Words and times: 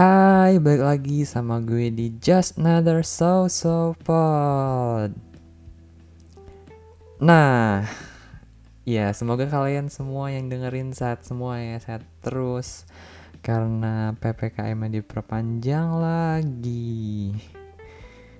Hai, 0.00 0.56
balik 0.56 0.80
lagi 0.80 1.28
sama 1.28 1.60
gue 1.60 1.92
di 1.92 2.16
Just 2.24 2.56
Another 2.56 3.04
So 3.04 3.52
So 3.52 3.92
Pod. 4.00 5.12
Nah, 7.20 7.84
ya 8.88 9.12
semoga 9.12 9.44
kalian 9.44 9.92
semua 9.92 10.32
yang 10.32 10.48
dengerin 10.48 10.96
sehat 10.96 11.28
semua 11.28 11.60
ya, 11.60 11.76
sehat 11.84 12.00
terus. 12.24 12.88
Karena 13.44 14.16
PPKM 14.16 14.88
diperpanjang 14.88 15.92
lagi. 16.00 17.36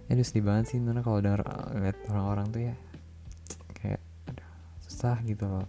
Aduh 0.09 0.25
sedih 0.25 0.49
banget 0.49 0.73
sih 0.73 0.81
Nuna 0.81 1.05
kalau 1.05 1.21
denger 1.21 1.45
lihat 1.77 2.01
orang-orang 2.09 2.47
tuh 2.57 2.63
ya. 2.73 2.75
Kayak 3.77 4.01
aduh, 4.33 4.49
susah 4.89 5.21
gitu 5.29 5.45
loh. 5.45 5.69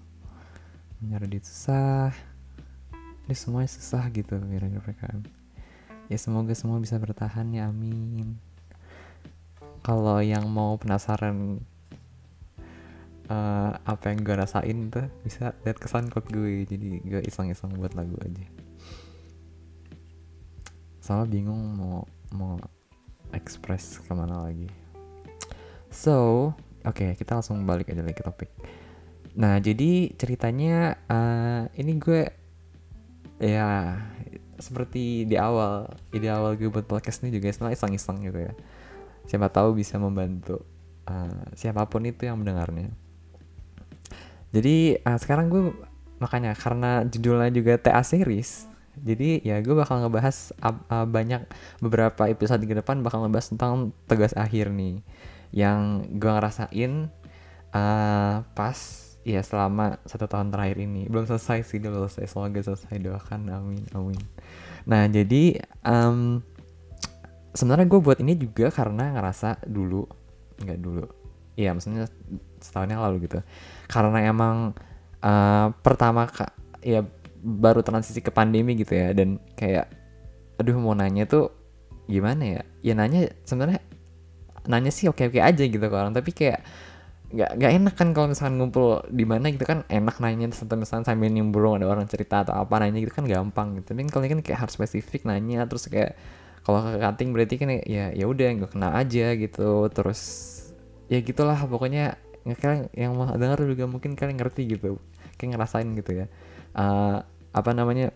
Nyari 1.03 1.27
duit 1.27 1.43
susah. 1.43 2.15
Ini 3.27 3.35
semuanya 3.35 3.67
susah 3.67 4.07
gitu 4.07 4.39
gara-gara 4.39 4.79
PPKM 4.87 5.40
ya 6.11 6.19
semoga 6.19 6.51
semua 6.51 6.75
bisa 6.83 6.99
bertahan 6.99 7.47
ya 7.55 7.71
amin. 7.71 8.35
Kalau 9.79 10.19
yang 10.19 10.43
mau 10.51 10.75
penasaran 10.75 11.63
uh, 13.31 13.71
apa 13.87 14.11
yang 14.11 14.19
gue 14.27 14.35
rasain 14.35 14.91
tuh 14.91 15.07
bisa 15.23 15.55
lihat 15.63 15.79
ke 15.79 15.87
soundcloud 15.87 16.27
gue. 16.27 16.67
Jadi 16.67 16.99
gue 17.07 17.21
iseng-iseng 17.23 17.71
buat 17.79 17.95
lagu 17.95 18.19
aja. 18.19 18.43
Soalnya 20.99 21.31
bingung 21.31 21.79
mau 21.79 22.03
mau 22.35 22.59
express 23.31 24.03
ke 24.03 24.11
mana 24.11 24.43
lagi. 24.51 24.67
So 25.87 26.51
oke 26.83 26.91
okay, 26.91 27.09
kita 27.15 27.39
langsung 27.39 27.63
balik 27.63 27.87
aja 27.87 28.03
lagi 28.03 28.19
ke 28.19 28.27
topik. 28.27 28.51
Nah 29.39 29.63
jadi 29.63 30.11
ceritanya 30.19 30.99
uh, 31.07 31.71
ini 31.79 31.95
gue 31.95 32.27
ya 33.39 33.97
seperti 34.61 35.25
di 35.25 35.35
awal 35.35 35.89
ide 36.13 36.29
awal 36.29 36.55
gue 36.55 36.69
buat 36.69 36.85
podcast 36.85 37.25
ini 37.25 37.33
juga 37.35 37.49
setelah 37.49 37.73
iseng-iseng 37.73 38.21
gitu 38.23 38.39
ya. 38.39 38.53
Siapa 39.27 39.49
tahu 39.49 39.75
bisa 39.75 39.97
membantu 39.97 40.61
uh, 41.09 41.45
siapa 41.57 41.85
pun 41.89 42.05
itu 42.05 42.29
yang 42.29 42.39
mendengarnya. 42.39 42.93
Jadi 44.53 45.01
uh, 45.01 45.17
sekarang 45.19 45.49
gue 45.49 45.73
makanya 46.21 46.53
karena 46.53 47.01
judulnya 47.09 47.49
juga 47.49 47.81
TA 47.81 48.05
series 48.05 48.69
jadi 48.99 49.41
ya 49.41 49.57
gue 49.63 49.73
bakal 49.73 50.03
ngebahas 50.03 50.53
uh, 50.61 51.07
banyak 51.07 51.47
beberapa 51.79 52.27
episode 52.27 52.61
ke 52.67 52.75
depan 52.75 53.01
bakal 53.01 53.25
ngebahas 53.25 53.47
tentang 53.55 53.95
tugas 54.05 54.35
akhir 54.37 54.69
nih 54.69 55.01
yang 55.55 56.05
gue 56.11 56.31
ngerasain 56.31 57.09
uh, 57.71 58.35
pas 58.53 58.79
ya 59.21 59.41
selama 59.45 60.01
satu 60.05 60.25
tahun 60.25 60.49
terakhir 60.49 60.77
ini. 60.81 61.05
Belum 61.07 61.25
selesai 61.25 61.65
sih 61.67 61.77
belum 61.77 62.05
selesai. 62.05 62.29
Semoga 62.29 62.61
selesai 62.61 62.95
doakan. 62.97 63.49
Amin 63.53 63.83
amin. 63.93 64.21
Nah 64.89 65.05
jadi 65.09 65.61
um, 65.85 66.41
sebenarnya 67.53 67.85
gue 67.85 67.99
buat 67.99 68.19
ini 68.23 68.33
juga 68.39 68.71
karena 68.71 69.11
ngerasa 69.13 69.67
dulu 69.67 70.07
nggak 70.61 70.79
dulu 70.79 71.03
iya 71.59 71.75
maksudnya 71.75 72.07
setahun 72.61 72.89
yang 72.89 73.01
lalu 73.03 73.27
gitu. 73.27 73.43
Karena 73.89 74.23
emang 74.23 74.73
uh, 75.21 75.67
pertama 75.81 76.25
kak 76.29 76.53
ya 76.81 77.05
baru 77.41 77.81
transisi 77.81 78.21
ke 78.21 78.31
pandemi 78.31 78.77
gitu 78.77 78.95
ya. 78.95 79.11
Dan 79.11 79.41
kayak 79.57 79.89
aduh 80.61 80.77
mau 80.77 80.95
nanya 80.95 81.27
tuh 81.27 81.51
gimana 82.07 82.61
ya? 82.61 82.61
Ya 82.81 82.93
nanya 82.95 83.29
sebenarnya 83.45 83.81
nanya 84.69 84.91
sih 84.93 85.09
oke 85.09 85.27
oke 85.27 85.39
aja 85.41 85.63
gitu 85.65 85.81
ke 85.81 85.95
orang. 85.95 86.15
Tapi 86.15 86.31
kayak 86.31 86.61
nggak 87.31 87.51
nggak 87.57 87.71
enak 87.79 87.93
kan 87.95 88.07
kalau 88.11 88.27
misalkan 88.31 88.59
ngumpul 88.59 89.01
di 89.07 89.23
mana 89.23 89.47
gitu 89.49 89.63
kan 89.63 89.87
enak 89.87 90.19
nanya 90.19 90.51
sampai 90.51 90.83
misalnya 90.83 91.07
sambil 91.07 91.31
nimbrung 91.31 91.79
ada 91.79 91.87
orang 91.87 92.03
cerita 92.05 92.43
atau 92.43 92.59
apa 92.59 92.83
nanya 92.83 92.99
gitu 92.99 93.13
kan 93.15 93.23
gampang 93.23 93.79
gitu. 93.79 93.95
Tapi 93.95 94.11
kalau 94.11 94.23
ini 94.27 94.31
kan 94.35 94.41
kayak 94.43 94.59
harus 94.67 94.75
spesifik 94.75 95.23
nanya 95.23 95.63
terus 95.65 95.87
kayak 95.87 96.19
kalau 96.61 96.83
ke 96.83 96.99
cutting 96.99 97.29
berarti 97.31 97.55
kan 97.57 97.69
ya 97.87 98.11
ya 98.11 98.25
udah 98.27 98.47
nggak 98.59 98.71
kena 98.75 98.93
aja 98.99 99.33
gitu. 99.39 99.87
Terus 99.89 100.21
ya 101.07 101.19
gitulah 101.23 101.57
pokoknya 101.65 102.19
kalian 102.43 102.91
yang 102.93 103.15
mau 103.15 103.31
dengar 103.31 103.59
juga 103.63 103.87
mungkin 103.87 104.13
kalian 104.19 104.37
ngerti 104.37 104.77
gitu 104.77 104.99
kayak 105.39 105.57
ngerasain 105.57 105.87
gitu 105.95 106.11
ya. 106.13 106.25
Uh, 106.75 107.23
apa 107.51 107.71
namanya 107.75 108.15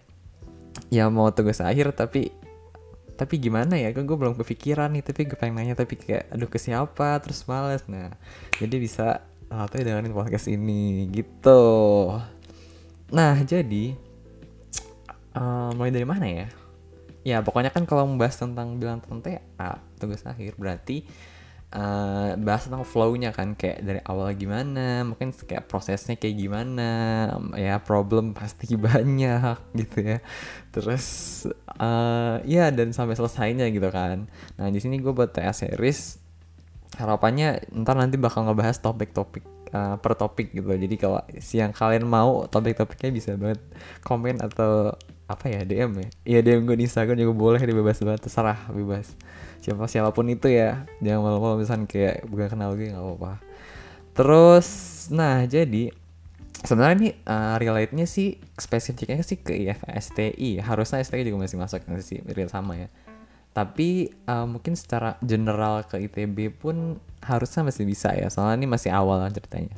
ya 0.92 1.08
mau 1.12 1.32
tugas 1.32 1.60
akhir 1.60 1.96
tapi 1.96 2.32
tapi 3.16 3.40
gimana 3.40 3.80
ya 3.80 3.96
kan 3.96 4.04
gue 4.04 4.18
belum 4.20 4.36
kepikiran 4.36 4.92
nih 4.92 5.04
tapi 5.04 5.24
gue 5.24 5.40
pengen 5.40 5.64
nanya 5.64 5.76
tapi 5.80 5.96
kayak 5.96 6.28
aduh 6.36 6.52
ke 6.52 6.60
siapa? 6.60 7.20
Terus 7.24 7.48
males. 7.48 7.88
Nah 7.88 8.12
jadi 8.60 8.76
bisa 8.76 9.24
atau 9.48 9.76
dengerin 9.80 10.12
podcast 10.12 10.52
ini 10.52 11.08
gitu. 11.16 11.64
Nah 13.16 13.40
jadi 13.48 13.96
uh, 15.36 15.72
mulai 15.76 15.96
dari 15.96 16.08
mana 16.08 16.26
ya? 16.28 16.48
Ya 17.26 17.42
pokoknya 17.42 17.74
kan 17.74 17.88
kalau 17.90 18.06
membahas 18.06 18.38
tentang 18.38 18.78
bilang 18.78 19.02
tentang 19.02 19.24
TA 19.24 19.82
tugas 19.98 20.22
akhir 20.28 20.60
berarti 20.60 21.08
uh, 21.74 22.38
bahas 22.38 22.68
tentang 22.70 22.86
flow-nya 22.86 23.34
kan 23.34 23.58
kayak 23.58 23.82
dari 23.82 24.02
awal 24.06 24.30
gimana 24.38 25.02
mungkin 25.08 25.34
kayak 25.34 25.66
prosesnya 25.66 26.20
kayak 26.20 26.36
gimana 26.38 26.90
ya 27.58 27.82
problem 27.82 28.38
pasti 28.38 28.78
banyak 28.88 29.58
gitu 29.74 29.98
ya. 30.04 30.20
Terus 30.70 31.06
uh, 31.80 32.44
ya 32.46 32.70
dan 32.70 32.94
sampai 32.94 33.18
selesainya 33.18 33.66
gitu 33.74 33.90
kan. 33.90 34.30
Nah 34.60 34.68
di 34.70 34.78
sini 34.84 35.02
gue 35.02 35.12
buat 35.16 35.34
TA 35.34 35.56
series 35.56 36.22
harapannya 36.96 37.66
ntar 37.84 38.00
nanti 38.00 38.16
bakal 38.16 38.48
ngebahas 38.48 38.80
topik-topik 38.80 39.44
uh, 39.74 39.96
per 40.00 40.14
topik 40.16 40.54
gitu. 40.54 40.68
Jadi 40.70 40.96
kalau 40.96 41.20
siang 41.42 41.74
kalian 41.74 42.06
mau 42.06 42.46
topik-topiknya 42.48 43.10
bisa 43.12 43.32
banget 43.36 43.60
komen 44.06 44.40
atau 44.40 44.96
apa 45.26 45.46
ya 45.50 45.66
DM 45.66 45.92
ya. 45.98 46.08
Iya 46.24 46.40
DM 46.46 46.70
gue 46.70 46.78
di 46.78 46.86
Instagram 46.86 47.18
juga 47.18 47.34
boleh 47.34 47.62
bebas 47.66 47.98
banget 48.00 48.30
terserah 48.30 48.70
bebas 48.70 49.18
siapa 49.66 49.90
siapa 49.90 50.14
pun 50.14 50.30
itu 50.30 50.46
ya. 50.46 50.86
Jangan 51.02 51.26
malu-malu 51.26 51.66
misalnya 51.66 51.90
kayak 51.90 52.30
bukan 52.30 52.48
kenal 52.54 52.78
gue 52.78 52.94
nggak 52.94 53.02
apa-apa. 53.02 53.34
Terus 54.14 54.68
nah 55.10 55.42
jadi 55.50 55.90
sebenarnya 56.62 56.96
ini 57.02 57.10
uh, 57.26 57.58
relate-nya 57.58 58.06
sih 58.06 58.38
spesifiknya 58.58 59.26
sih 59.26 59.42
ke 59.42 59.54
IFSTI 59.66 60.62
harusnya 60.62 61.02
STI 61.02 61.26
juga 61.26 61.46
masih 61.46 61.58
masuk 61.58 61.82
sih 62.06 62.22
real 62.30 62.50
sama 62.54 62.78
ya. 62.78 62.90
Tapi 63.58 64.14
uh, 64.30 64.46
mungkin 64.46 64.78
secara 64.78 65.18
general 65.26 65.88
ke 65.88 65.98
ITB 65.98 66.54
pun 66.62 67.02
harusnya 67.26 67.66
masih 67.66 67.90
bisa 67.90 68.14
ya 68.14 68.30
soalnya 68.30 68.62
ini 68.62 68.68
masih 68.70 68.94
awal 68.94 69.18
lah 69.18 69.34
ceritanya. 69.34 69.74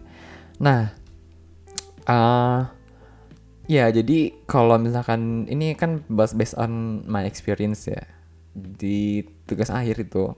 Nah 0.60 0.92
uh, 2.12 2.68
ya 3.72 3.88
jadi 3.88 4.36
kalau 4.50 4.76
misalkan 4.82 5.48
ini 5.48 5.78
kan 5.80 6.04
based 6.12 6.60
on 6.60 7.04
my 7.08 7.24
experience 7.24 7.88
ya. 7.88 8.04
Di 8.58 9.37
tugas 9.48 9.72
akhir 9.72 10.04
itu. 10.04 10.36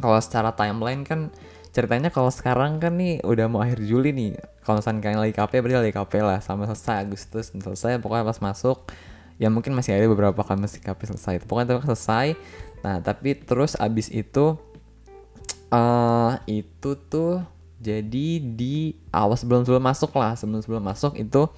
Kalau 0.00 0.18
secara 0.18 0.50
timeline 0.56 1.06
kan 1.06 1.30
ceritanya 1.70 2.10
kalau 2.10 2.30
sekarang 2.32 2.82
kan 2.82 2.98
nih 2.98 3.22
udah 3.22 3.46
mau 3.46 3.60
akhir 3.62 3.84
Juli 3.84 4.10
nih. 4.10 4.34
Kalau 4.64 4.80
misalnya 4.80 5.04
kalian 5.04 5.20
lagi 5.20 5.34
KP 5.36 5.52
berarti 5.60 5.76
lagi 5.84 5.94
KP 5.94 6.12
lah. 6.24 6.38
Sama 6.40 6.64
selesai 6.66 7.04
Agustus 7.04 7.52
selesai. 7.52 8.00
Pokoknya 8.00 8.24
pas 8.26 8.40
masuk 8.40 8.88
ya 9.34 9.50
mungkin 9.50 9.74
masih 9.74 9.98
ada 9.98 10.06
beberapa 10.06 10.46
masih 10.54 10.78
KP 10.78 11.10
selesai 11.10 11.42
pokoknya 11.42 11.78
itu 11.78 11.86
selesai. 11.90 12.26
Nah 12.86 13.02
tapi 13.02 13.34
terus 13.34 13.74
abis 13.74 14.10
itu 14.10 14.54
uh, 15.74 16.32
itu 16.46 16.90
tuh 17.10 17.42
jadi 17.82 18.28
di 18.40 18.96
awal 19.12 19.36
sebelum 19.36 19.66
sebelum 19.66 19.82
masuk 19.82 20.14
lah. 20.16 20.38
Sebelum 20.38 20.62
sebelum 20.62 20.82
masuk 20.82 21.18
itu 21.18 21.50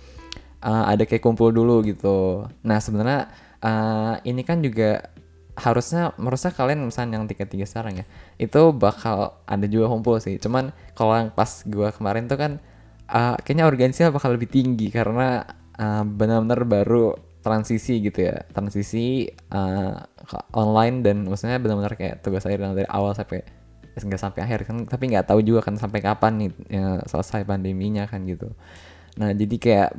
uh, 0.65 0.85
ada 0.89 1.05
kayak 1.05 1.23
kumpul 1.23 1.53
dulu 1.53 1.85
gitu. 1.85 2.49
Nah 2.65 2.79
sebenarnya 2.81 3.29
uh, 3.61 4.17
ini 4.25 4.43
kan 4.43 4.65
juga 4.65 5.13
harusnya 5.57 6.13
merasa 6.21 6.53
kalian 6.53 6.85
misalnya 6.85 7.17
yang 7.17 7.25
tiga 7.25 7.49
tiga 7.49 7.65
sekarang 7.65 8.05
ya 8.05 8.07
itu 8.37 8.77
bakal 8.77 9.41
ada 9.49 9.65
juga 9.65 9.89
kumpul 9.89 10.21
sih. 10.21 10.37
Cuman 10.37 10.71
kalau 10.93 11.17
yang 11.17 11.33
pas 11.33 11.65
gue 11.65 11.89
kemarin 11.97 12.29
tuh 12.29 12.37
kan 12.37 12.53
uh, 13.09 13.41
kayaknya 13.41 13.65
urgensinya 13.65 14.13
bakal 14.13 14.37
lebih 14.37 14.53
tinggi 14.53 14.93
karena 14.93 15.49
uh, 15.81 16.05
benar-benar 16.05 16.69
baru 16.69 17.17
transisi 17.41 18.05
gitu 18.05 18.29
ya. 18.29 18.45
Transisi 18.53 19.33
uh, 19.57 19.97
online 20.53 21.01
dan 21.01 21.25
maksudnya 21.25 21.57
benar-benar 21.57 21.97
kayak 21.97 22.21
tugas 22.21 22.45
akhir 22.45 22.61
dari 22.61 22.89
awal 22.93 23.17
sampai 23.17 23.41
nggak 23.97 24.21
sampai 24.21 24.45
akhir 24.45 24.69
kan 24.69 24.85
tapi 24.85 25.09
nggak 25.09 25.25
tahu 25.25 25.41
juga 25.41 25.65
kan 25.65 25.81
sampai 25.81 26.05
kapan 26.05 26.33
nih 26.37 26.51
ya, 26.69 27.01
selesai 27.09 27.49
pandeminya 27.49 28.05
kan 28.05 28.29
gitu. 28.29 28.53
Nah 29.17 29.33
jadi 29.33 29.57
kayak 29.57 29.91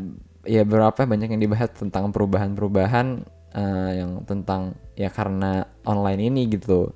ya 0.45 0.61
berapa 0.61 0.95
banyak 0.95 1.33
yang 1.33 1.41
dibahas 1.41 1.73
tentang 1.73 2.13
perubahan-perubahan 2.13 3.25
uh, 3.57 3.91
yang 3.91 4.21
tentang 4.29 4.77
ya 4.93 5.09
karena 5.09 5.65
online 5.89 6.29
ini 6.29 6.41
gitu. 6.53 6.93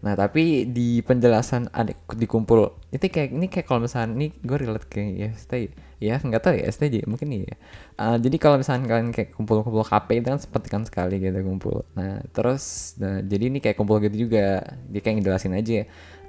Nah 0.00 0.16
tapi 0.16 0.66
di 0.66 1.04
penjelasan 1.04 1.70
adik 1.70 2.08
dikumpul 2.16 2.72
itu 2.90 3.06
kayak 3.06 3.30
ini 3.36 3.46
kayak 3.46 3.66
kalau 3.68 3.84
misalnya 3.84 4.16
ini 4.16 4.26
gue 4.42 4.56
relate 4.56 4.88
ke 4.90 4.98
IST 4.98 5.52
ya 6.00 6.16
nggak 6.16 6.42
tahu 6.42 6.54
ya 6.56 6.64
STJ 6.72 7.04
mungkin 7.04 7.28
iya. 7.44 7.54
Uh, 8.00 8.16
jadi 8.16 8.36
kalau 8.40 8.56
misalnya 8.58 8.88
kalian 8.88 9.12
kayak 9.12 9.36
kumpul-kumpul 9.36 9.84
KP 9.84 10.08
itu 10.24 10.28
kan 10.32 10.40
seperti 10.40 10.68
kan 10.72 10.82
sekali 10.88 11.20
gitu 11.20 11.38
kumpul. 11.44 11.84
Nah 11.94 12.24
terus 12.32 12.96
nah, 12.98 13.20
jadi 13.20 13.52
ini 13.52 13.58
kayak 13.60 13.76
kumpul 13.76 14.00
gitu 14.02 14.26
juga. 14.30 14.64
Dia 14.88 15.00
kayak 15.04 15.20
ngejelasin 15.20 15.54
aja 15.54 15.78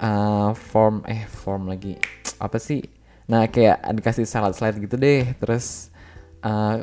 uh, 0.04 0.50
form 0.52 1.02
eh 1.08 1.24
form 1.26 1.72
lagi 1.72 1.96
apa 2.44 2.60
sih? 2.60 2.84
Nah 3.26 3.48
kayak 3.48 3.80
dikasih 3.96 4.28
slide 4.28 4.54
slide 4.54 4.78
gitu 4.78 5.00
deh 5.00 5.32
terus 5.40 5.91
uh, 6.42 6.74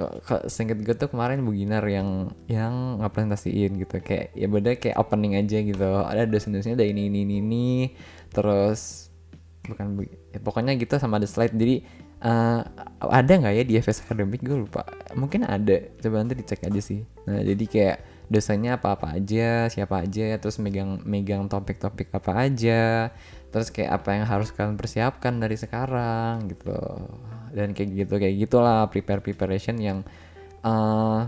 singkat 0.48 0.82
gue 0.82 0.96
tuh 0.96 1.12
kemarin 1.12 1.44
beginner 1.44 1.84
yang 1.86 2.32
yang 2.48 3.04
ngepresentasiin 3.04 3.80
gitu. 3.80 4.00
Kayak 4.00 4.34
ya 4.34 4.48
beda 4.48 4.72
kayak 4.80 4.98
opening 4.98 5.36
aja 5.36 5.58
gitu. 5.60 5.88
Ada 6.04 6.26
dosen-dosennya 6.26 6.80
ada 6.80 6.88
ini 6.88 7.12
ini 7.12 7.28
ini, 7.28 7.36
ini. 7.44 7.70
Terus 8.32 9.12
bukan 9.68 10.02
ya, 10.34 10.40
pokoknya 10.42 10.74
gitu 10.80 10.96
sama 10.98 11.20
ada 11.20 11.28
slide. 11.28 11.54
Jadi 11.54 11.84
uh, 12.24 12.64
ada 13.04 13.32
nggak 13.32 13.54
ya 13.54 13.64
di 13.68 13.74
FS 13.78 14.08
Academic 14.08 14.42
gue 14.42 14.58
lupa. 14.66 14.88
Mungkin 15.14 15.46
ada. 15.46 15.78
Coba 16.00 16.24
nanti 16.24 16.40
dicek 16.40 16.64
aja 16.66 16.82
sih. 16.82 17.04
Nah 17.28 17.44
jadi 17.44 17.66
kayak 17.68 17.98
dosanya 18.30 18.78
apa-apa 18.78 19.18
aja, 19.18 19.68
siapa 19.74 20.06
aja, 20.06 20.38
terus 20.38 20.62
megang 20.62 21.02
megang 21.02 21.50
topik-topik 21.50 22.14
apa 22.14 22.46
aja, 22.46 23.10
terus 23.50 23.74
kayak 23.74 23.90
apa 24.02 24.22
yang 24.22 24.26
harus 24.30 24.54
kalian 24.54 24.78
persiapkan 24.78 25.42
dari 25.42 25.58
sekarang 25.58 26.46
gitu. 26.46 26.78
Dan 27.52 27.74
kayak 27.74 27.90
gitu 28.06 28.14
kayak 28.18 28.36
gitulah 28.38 28.88
prepare 28.88 29.22
preparation 29.24 29.76
yang 29.78 30.06
uh, 30.66 31.28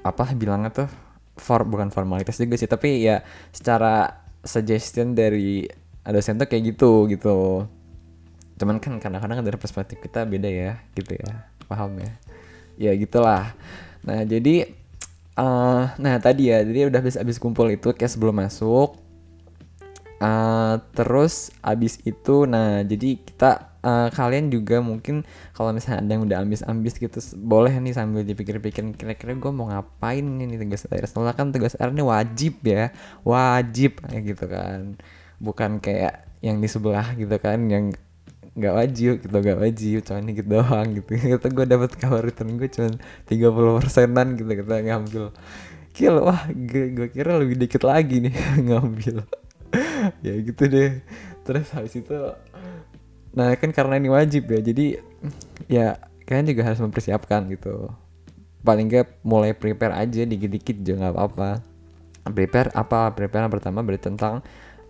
apa 0.00 0.24
bilangnya 0.32 0.84
tuh 0.84 0.88
for 1.36 1.64
bukan 1.64 1.88
formalitas 1.88 2.36
juga 2.36 2.56
sih, 2.60 2.68
tapi 2.68 3.04
ya 3.04 3.24
secara 3.52 4.24
suggestion 4.44 5.12
dari 5.16 5.64
dosen 6.04 6.40
tuh 6.40 6.48
kayak 6.48 6.76
gitu 6.76 7.08
gitu. 7.08 7.64
Cuman 8.60 8.76
kan 8.76 9.00
kadang-kadang 9.00 9.40
dari 9.40 9.56
perspektif 9.56 10.00
kita 10.04 10.28
beda 10.28 10.48
ya, 10.48 10.80
gitu 10.92 11.16
ya. 11.16 11.48
Paham 11.64 11.96
ya? 11.96 12.12
Ya 12.76 12.92
gitulah. 12.96 13.56
Nah, 14.04 14.24
jadi 14.24 14.72
uh, 15.36 15.92
nah 15.96 16.16
tadi 16.20 16.52
ya 16.52 16.64
jadi 16.64 16.92
udah 16.92 17.00
habis 17.00 17.16
habis 17.16 17.36
kumpul 17.40 17.68
itu 17.72 17.92
kayak 17.92 18.12
sebelum 18.12 18.36
masuk 18.36 18.96
uh, 20.20 20.78
terus 20.94 21.50
abis 21.64 21.98
itu 22.04 22.44
nah 22.46 22.84
jadi 22.84 23.18
kita 23.18 23.70
uh, 23.84 24.08
kalian 24.12 24.52
juga 24.52 24.78
mungkin 24.84 25.24
kalau 25.56 25.72
misalnya 25.72 26.04
ada 26.04 26.10
yang 26.12 26.24
udah 26.28 26.38
ambis-ambis 26.44 26.94
gitu 27.00 27.18
boleh 27.40 27.72
nih 27.80 27.96
sambil 27.96 28.22
dipikir-pikir 28.22 28.94
kira-kira 28.96 29.32
gue 29.36 29.52
mau 29.52 29.68
ngapain 29.72 30.22
nih 30.22 30.60
tugas 30.60 30.84
air 30.92 31.04
soalnya 31.08 31.34
kan 31.36 31.50
tugas 31.50 31.74
air 31.80 31.90
ini 31.92 32.04
wajib 32.04 32.60
ya 32.64 32.92
wajib 33.24 34.00
kayak 34.04 34.22
gitu 34.36 34.44
kan. 34.46 34.80
Bukan 35.40 35.80
kayak 35.80 36.28
yang 36.44 36.60
di 36.60 36.68
sebelah 36.68 37.16
gitu 37.16 37.36
kan 37.40 37.68
yang 37.68 37.92
nggak 38.50 38.74
wajib 38.76 39.12
gitu 39.24 39.36
nggak 39.40 39.58
wajib 39.62 39.98
cuman 40.04 40.22
dikit 40.28 40.46
doang 40.48 40.86
gitu. 40.96 41.10
Gitu 41.36 41.46
gue 41.48 41.66
dapet 41.66 41.90
kabar 41.96 42.20
return 42.24 42.60
gue 42.60 42.68
cuma 42.68 42.92
30 43.28 43.80
persenan 43.80 44.36
gitu 44.36 44.50
kita 44.52 44.84
ngambil. 44.84 45.24
Kill 45.90 46.16
wah 46.22 46.46
gue, 46.46 46.84
gue 46.94 47.08
kira 47.10 47.34
lebih 47.40 47.56
dikit 47.58 47.82
lagi 47.82 48.22
nih 48.22 48.34
ngambil 48.68 49.26
ya 50.26 50.34
gitu 50.40 50.62
deh. 50.66 51.00
Terus 51.46 51.68
habis 51.74 51.94
itu 51.96 52.16
nah 53.30 53.54
kan 53.54 53.70
karena 53.70 53.94
ini 53.94 54.10
wajib 54.10 54.50
ya 54.50 54.58
jadi 54.58 54.98
ya 55.70 55.86
kalian 56.26 56.46
juga 56.50 56.62
harus 56.66 56.78
mempersiapkan 56.78 57.50
gitu. 57.50 57.90
Paling 58.62 58.86
nggak 58.86 59.26
mulai 59.26 59.50
prepare 59.50 59.98
aja 59.98 60.22
dikit-dikit 60.22 60.78
juga 60.82 61.06
nggak 61.06 61.14
apa-apa. 61.18 61.50
Prepare 62.30 62.70
apa? 62.76 63.10
Prepare 63.10 63.48
yang 63.48 63.54
pertama 63.54 63.82
berarti 63.82 64.14
tentang 64.14 64.44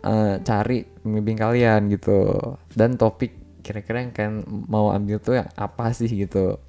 uh, 0.05 0.37
cari 0.45 0.85
pembimbing 1.01 1.41
kalian 1.41 1.89
gitu. 1.89 2.37
Dan 2.77 3.01
topik 3.01 3.63
kira-kira 3.65 4.05
yang 4.05 4.13
kalian 4.13 4.37
mau 4.69 4.93
ambil 4.93 5.17
tuh 5.17 5.41
yang 5.41 5.49
apa 5.57 5.97
sih 5.97 6.13
gitu. 6.13 6.61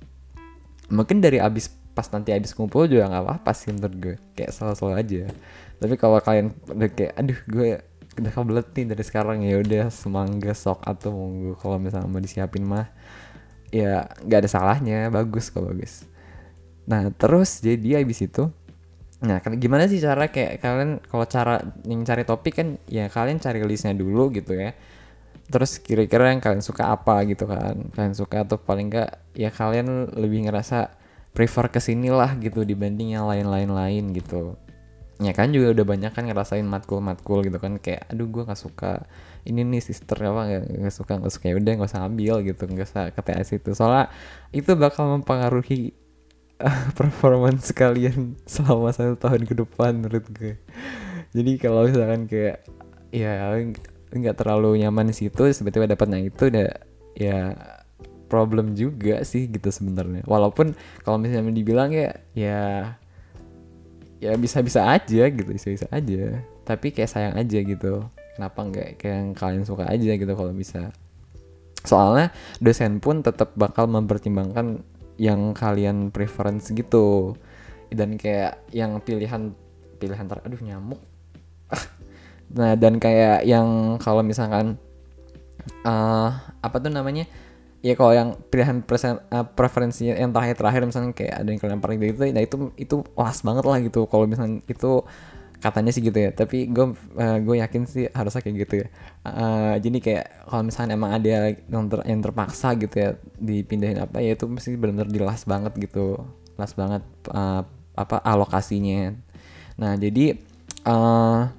Mungkin 0.87 1.19
dari 1.19 1.39
abis 1.43 1.71
pas 1.91 2.07
nanti 2.15 2.31
abis 2.31 2.55
kumpul 2.55 2.87
juga 2.87 3.11
nggak 3.11 3.23
apa-apa 3.27 3.51
sih 3.51 3.75
menurut 3.75 3.95
gue. 3.99 4.15
Kayak 4.37 4.55
selalu-selalu 4.55 4.95
aja. 4.95 5.23
Tapi 5.81 5.93
kalau 5.99 6.19
kalian 6.21 6.47
udah 6.69 6.89
kayak 6.95 7.13
aduh 7.19 7.39
gue 7.49 7.69
udah 8.19 8.31
kebelet 8.31 8.67
nih 8.75 8.85
dari 8.91 9.03
sekarang. 9.03 9.37
Ya 9.45 9.55
udah 9.61 9.87
semangga 9.93 10.51
sok 10.51 10.83
atau 10.83 11.13
monggo. 11.15 11.55
Kalau 11.59 11.77
misalnya 11.79 12.07
mau 12.09 12.19
disiapin 12.19 12.65
mah 12.67 12.91
ya 13.71 14.07
nggak 14.25 14.39
ada 14.45 14.49
salahnya. 14.49 15.07
Bagus 15.13 15.53
kok 15.53 15.63
bagus. 15.63 16.03
Nah 16.89 17.13
terus 17.15 17.63
jadi 17.63 18.03
abis 18.03 18.27
itu 18.27 18.51
nah 19.21 19.37
kan 19.37 19.53
gimana 19.61 19.85
sih 19.85 20.01
cara 20.01 20.33
kayak 20.33 20.65
kalian 20.65 20.97
kalau 21.05 21.29
cara 21.29 21.61
yang 21.85 22.01
cari 22.01 22.25
topik 22.25 22.57
kan 22.57 22.81
ya 22.89 23.05
kalian 23.05 23.37
cari 23.37 23.61
listnya 23.61 23.93
dulu 23.93 24.33
gitu 24.33 24.57
ya. 24.57 24.73
Terus 25.51 25.77
kira-kira 25.77 26.31
yang 26.31 26.41
kalian 26.41 26.65
suka 26.65 26.89
apa 26.89 27.21
gitu 27.29 27.45
kan. 27.45 27.91
Kalian 27.93 28.17
suka 28.17 28.43
atau 28.43 28.57
paling 28.57 28.89
enggak 28.89 29.21
ya 29.37 29.53
kalian 29.53 30.15
lebih 30.17 30.49
ngerasa 30.49 30.97
prefer 31.31 31.71
ke 31.71 31.79
lah 32.11 32.35
gitu 32.39 32.67
dibanding 32.67 33.15
yang 33.15 33.23
lain-lain 33.23 33.71
lain 33.71 34.03
gitu 34.11 34.59
ya 35.21 35.33
kan 35.37 35.53
juga 35.53 35.77
udah 35.77 35.85
banyak 35.85 36.11
kan 36.17 36.25
ngerasain 36.25 36.65
matkul-matkul 36.65 37.45
gitu 37.45 37.61
kan 37.61 37.77
kayak 37.77 38.09
aduh 38.09 38.25
gue 38.25 38.41
nggak 38.41 38.57
suka 38.57 39.05
ini 39.45 39.61
nih 39.61 39.81
sister 39.81 40.17
apa 40.17 40.65
nggak 40.65 40.93
suka 40.93 41.21
nggak 41.21 41.33
suka. 41.33 41.45
Ya 41.53 41.55
udah 41.61 41.71
nggak 41.77 41.89
usah 41.93 42.03
ambil 42.09 42.35
gitu 42.41 42.63
nggak 42.65 42.89
usah 42.89 43.03
ke 43.13 43.21
TS 43.21 43.49
itu. 43.61 43.69
Soalnya 43.77 44.09
itu 44.49 44.73
bakal 44.73 45.21
mempengaruhi 45.21 45.93
uh, 46.61 46.89
performance 46.99 47.69
kalian 47.73 48.37
selama 48.49 48.89
satu 48.93 49.17
tahun 49.17 49.45
ke 49.45 49.53
depan 49.61 50.01
menurut 50.01 50.25
gue. 50.33 50.57
Jadi 51.31 51.51
kalau 51.61 51.87
misalkan 51.87 52.25
kayak 52.25 52.65
ya 53.13 53.55
nggak 54.11 54.35
terlalu 54.35 54.83
nyaman 54.83 55.07
di 55.11 55.15
situ 55.15 55.47
sebetulnya 55.51 55.95
dapatnya 55.95 56.19
itu 56.19 56.51
udah 56.51 56.67
ya 57.15 57.55
problem 58.31 58.73
juga 58.73 59.21
sih 59.27 59.51
gitu 59.51 59.67
sebenarnya. 59.69 60.23
Walaupun 60.23 60.73
kalau 61.03 61.19
misalnya 61.19 61.51
dibilang 61.51 61.91
ya 61.91 62.15
ya 62.31 62.59
ya 64.21 64.37
bisa-bisa 64.37 64.85
aja 64.85 65.23
gitu 65.27 65.49
bisa-bisa 65.49 65.89
aja. 65.89 66.45
Tapi 66.63 66.93
kayak 66.93 67.09
sayang 67.09 67.35
aja 67.35 67.57
gitu. 67.57 68.05
Kenapa 68.37 68.59
nggak 68.61 68.89
kayak 69.01 69.15
yang 69.17 69.29
kalian 69.33 69.65
suka 69.65 69.89
aja 69.89 70.11
gitu 70.13 70.33
kalau 70.37 70.53
bisa? 70.53 70.93
Soalnya 71.81 72.29
dosen 72.61 73.01
pun 73.01 73.25
tetap 73.25 73.57
bakal 73.57 73.89
mempertimbangkan 73.89 74.85
yang 75.17 75.57
kalian 75.57 76.13
preference 76.13 76.69
gitu. 76.69 77.33
Dan 77.89 78.15
kayak 78.15 78.61
yang 78.71 79.01
pilihan 79.01 79.51
pilihan 79.97 80.25
ter 80.29 80.37
aduh 80.45 80.61
nyamuk. 80.61 81.01
Nah 82.51 82.75
dan 82.75 82.99
kayak 82.99 83.47
yang 83.47 83.95
kalau 83.95 84.27
misalkan 84.27 84.75
uh, 85.87 86.29
apa 86.59 86.77
tuh 86.83 86.91
namanya 86.91 87.23
ya 87.81 87.93
kalau 87.97 88.13
yang 88.13 88.29
pilihan 88.49 88.85
presen, 88.85 89.17
uh, 89.33 89.45
preferensinya 89.45 90.13
yang 90.13 90.29
terakhir 90.29 90.55
terakhir 90.61 90.81
misalnya 90.85 91.11
kayak 91.17 91.33
ada 91.41 91.49
yang 91.49 91.59
kalian 91.61 91.81
paling 91.81 91.97
gitu 91.97 92.29
nah 92.29 92.43
itu 92.45 92.55
itu 92.77 92.95
was 93.17 93.41
banget 93.41 93.65
lah 93.65 93.77
gitu. 93.81 94.05
Kalau 94.05 94.25
misalnya 94.29 94.61
itu 94.69 94.91
katanya 95.61 95.91
sih 95.93 96.01
gitu 96.05 96.17
ya. 96.17 96.29
Tapi 96.33 96.69
gue 96.69 96.85
uh, 97.17 97.37
gue 97.41 97.55
yakin 97.61 97.81
sih 97.89 98.05
harusnya 98.13 98.41
kayak 98.45 98.55
gitu 98.65 98.73
ya. 98.85 98.87
Uh, 99.25 99.75
jadi 99.81 99.97
kayak 99.97 100.25
kalau 100.49 100.63
misalnya 100.65 100.93
emang 100.97 101.11
ada 101.17 101.53
yang, 101.57 101.85
ter, 101.89 101.99
yang 102.05 102.21
terpaksa 102.21 102.77
gitu 102.77 102.95
ya 102.97 103.09
dipindahin 103.37 104.01
apa 104.01 104.21
ya 104.21 104.37
itu 104.37 104.45
mesti 104.45 104.77
benar-benar 104.77 105.09
jelas 105.09 105.41
banget 105.49 105.73
gitu. 105.81 106.21
Jelas 106.57 106.71
banget 106.77 107.03
uh, 107.33 107.65
apa 107.97 108.17
alokasinya. 108.21 109.17
Nah 109.81 109.97
jadi 109.97 110.37
uh, 110.85 111.49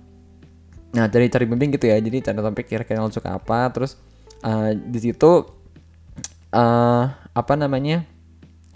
Nah, 0.93 1.09
dari 1.09 1.33
cari 1.33 1.49
bimbing 1.49 1.73
gitu 1.73 1.89
ya. 1.89 1.97
Jadi 1.97 2.21
cari 2.21 2.37
topik 2.37 2.67
kira-kira 2.69 3.01
lo 3.01 3.09
suka 3.09 3.41
apa, 3.41 3.73
terus 3.73 3.97
uh, 4.45 4.77
di 4.77 4.99
situ 5.01 5.62
uh, 6.53 7.05
apa 7.13 7.55
namanya? 7.57 8.05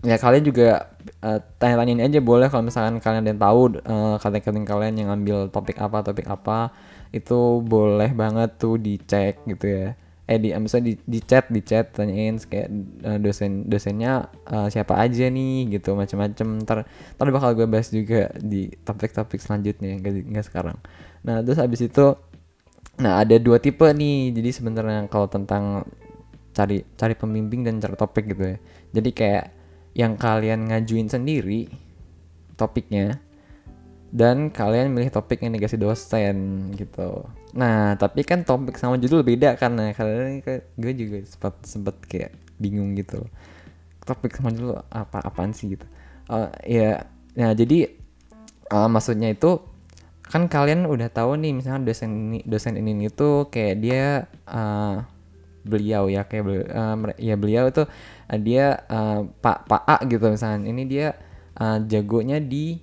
Ya 0.04 0.20
kalian 0.20 0.44
juga 0.44 0.92
uh, 1.24 1.40
tanya-tanyain 1.58 2.04
aja 2.04 2.20
boleh 2.20 2.46
kalau 2.52 2.68
misalkan 2.68 3.00
kalian 3.00 3.24
ada 3.24 3.30
yang 3.32 3.42
tahu 3.42 3.60
uh, 3.80 4.16
kalian 4.20 4.64
kalian 4.68 4.94
yang 5.00 5.08
ngambil 5.10 5.48
topik 5.50 5.80
apa, 5.80 6.04
topik 6.04 6.28
apa 6.28 6.70
itu 7.10 7.64
boleh 7.64 8.12
banget 8.12 8.60
tuh 8.60 8.76
dicek 8.76 9.42
gitu 9.48 9.66
ya. 9.66 9.88
Eh 10.26 10.42
di 10.42 10.50
misalnya 10.58 10.90
di, 10.90 10.94
di 11.06 11.18
chat, 11.22 11.46
di 11.50 11.62
chat 11.62 11.94
tanyain 11.94 12.34
kayak 12.38 12.68
uh, 13.06 13.18
dosen 13.22 13.70
dosennya 13.70 14.26
uh, 14.50 14.66
siapa 14.66 14.98
aja 14.98 15.30
nih 15.30 15.70
gitu 15.78 15.94
macam-macam. 15.94 16.46
Ntar 16.66 16.78
ntar 17.14 17.26
bakal 17.30 17.50
gue 17.54 17.66
bahas 17.70 17.88
juga 17.94 18.34
di 18.38 18.74
topik-topik 18.82 19.38
selanjutnya 19.38 20.02
nggak 20.02 20.46
sekarang. 20.46 20.78
Nah, 21.22 21.46
terus 21.46 21.62
habis 21.62 21.82
itu 21.82 22.14
nah 22.98 23.22
ada 23.22 23.38
dua 23.38 23.62
tipe 23.62 23.86
nih. 23.86 24.34
Jadi 24.34 24.50
sebenarnya 24.50 25.06
kalau 25.06 25.30
tentang 25.30 25.86
cari 26.56 26.80
cari 26.96 27.12
pembimbing 27.12 27.68
dan 27.68 27.76
cari 27.76 27.94
topik 27.94 28.32
gitu 28.32 28.56
ya. 28.56 28.58
Jadi 28.96 29.10
kayak 29.12 29.44
yang 29.92 30.16
kalian 30.16 30.72
ngajuin 30.72 31.08
sendiri 31.12 31.68
topiknya 32.56 33.20
dan 34.16 34.48
kalian 34.48 34.96
milih 34.96 35.12
topik 35.12 35.44
yang 35.44 35.52
dikasih 35.52 35.76
dosen 35.76 36.68
gitu. 36.72 37.28
Nah, 37.52 38.00
tapi 38.00 38.24
kan 38.24 38.48
topik 38.48 38.80
sama 38.80 38.96
judul 38.96 39.20
beda 39.20 39.60
karena 39.60 39.92
kalian 39.92 40.40
gue 40.80 40.92
juga 40.96 41.18
sempat 41.28 41.54
sempat 41.68 41.96
kayak 42.08 42.32
bingung 42.56 42.96
gitu. 42.96 43.20
Topik 44.08 44.32
sama 44.32 44.56
judul 44.56 44.80
apa 44.88 45.20
apaan 45.20 45.52
sih 45.52 45.76
gitu. 45.76 45.84
Uh, 46.32 46.48
ya, 46.64 47.06
nah 47.36 47.52
jadi 47.52 47.92
uh, 48.72 48.88
maksudnya 48.88 49.36
itu 49.36 49.62
kan 50.26 50.50
kalian 50.50 50.90
udah 50.90 51.06
tahu 51.06 51.38
nih 51.38 51.54
misalnya 51.54 51.86
dosen 51.86 52.10
ini 52.10 52.38
dosen 52.42 52.74
ini 52.74 53.06
itu 53.06 53.46
kayak 53.46 53.76
dia 53.78 54.26
uh, 54.50 55.06
beliau 55.66 56.06
ya 56.06 56.22
kayak 56.24 56.44
beliau, 56.46 56.64
uh, 56.70 56.96
ya 57.18 57.34
beliau 57.34 57.64
itu 57.66 57.82
uh, 57.84 58.38
dia 58.38 58.86
uh, 58.86 59.26
pak 59.42 59.66
pak 59.66 59.82
A 59.84 59.96
gitu 60.06 60.30
misalnya. 60.30 60.70
Ini 60.70 60.82
dia 60.86 61.06
uh, 61.58 61.82
jagonya 61.84 62.38
di 62.38 62.78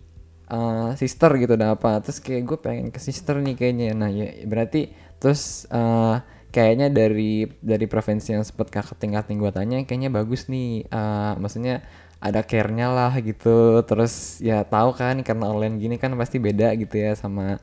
uh, 0.51 0.91
sister 0.99 1.31
gitu 1.39 1.55
dan 1.55 1.79
apa. 1.79 2.03
Terus 2.03 2.19
kayak 2.19 2.43
gue 2.43 2.57
pengen 2.59 2.87
ke 2.91 2.99
sister 2.99 3.39
nih 3.39 3.55
kayaknya. 3.55 3.95
Nah 3.95 4.11
ya 4.11 4.27
berarti 4.43 4.91
terus 5.17 5.63
uh, 5.71 6.19
kayaknya 6.53 6.91
dari 6.93 7.49
dari 7.63 7.85
provinsi 7.89 8.35
yang 8.35 8.43
sempat 8.45 8.69
kakak 8.69 9.01
tingkat 9.01 9.25
gue 9.31 9.51
tanya 9.55 9.81
kayaknya 9.87 10.13
bagus 10.13 10.45
nih 10.51 10.85
uh, 10.93 11.33
maksudnya 11.41 11.81
ada 12.23 12.39
care-nya 12.45 12.87
lah 12.91 13.13
gitu. 13.19 13.83
Terus 13.83 14.39
ya 14.39 14.63
tahu 14.63 14.95
kan 14.95 15.19
karena 15.23 15.49
online 15.51 15.75
gini 15.79 15.95
kan 15.99 16.13
pasti 16.15 16.39
beda 16.39 16.71
gitu 16.79 16.95
ya 16.99 17.15
sama 17.19 17.59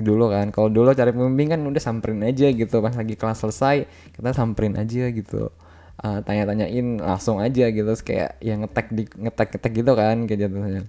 dulu 0.00 0.32
kan 0.32 0.48
kalau 0.54 0.72
dulu 0.72 0.96
cari 0.96 1.12
pembimbing 1.12 1.52
kan 1.52 1.60
udah 1.60 1.82
samperin 1.82 2.24
aja 2.24 2.48
gitu 2.48 2.80
pas 2.80 2.94
lagi 2.96 3.14
kelas 3.18 3.44
selesai 3.44 3.76
kita 4.16 4.32
samperin 4.32 4.78
aja 4.80 5.12
gitu 5.12 5.52
uh, 6.00 6.18
tanya-tanyain 6.24 7.00
langsung 7.00 7.42
aja 7.42 7.68
gitu 7.68 7.92
kayak 8.00 8.40
yang 8.40 8.64
ngetek 8.64 8.86
di 8.94 9.04
ngetek 9.08 9.48
ngetek 9.56 9.72
gitu 9.76 9.92
kan 9.92 10.16
kayak 10.24 10.40
jatuhnya 10.48 10.82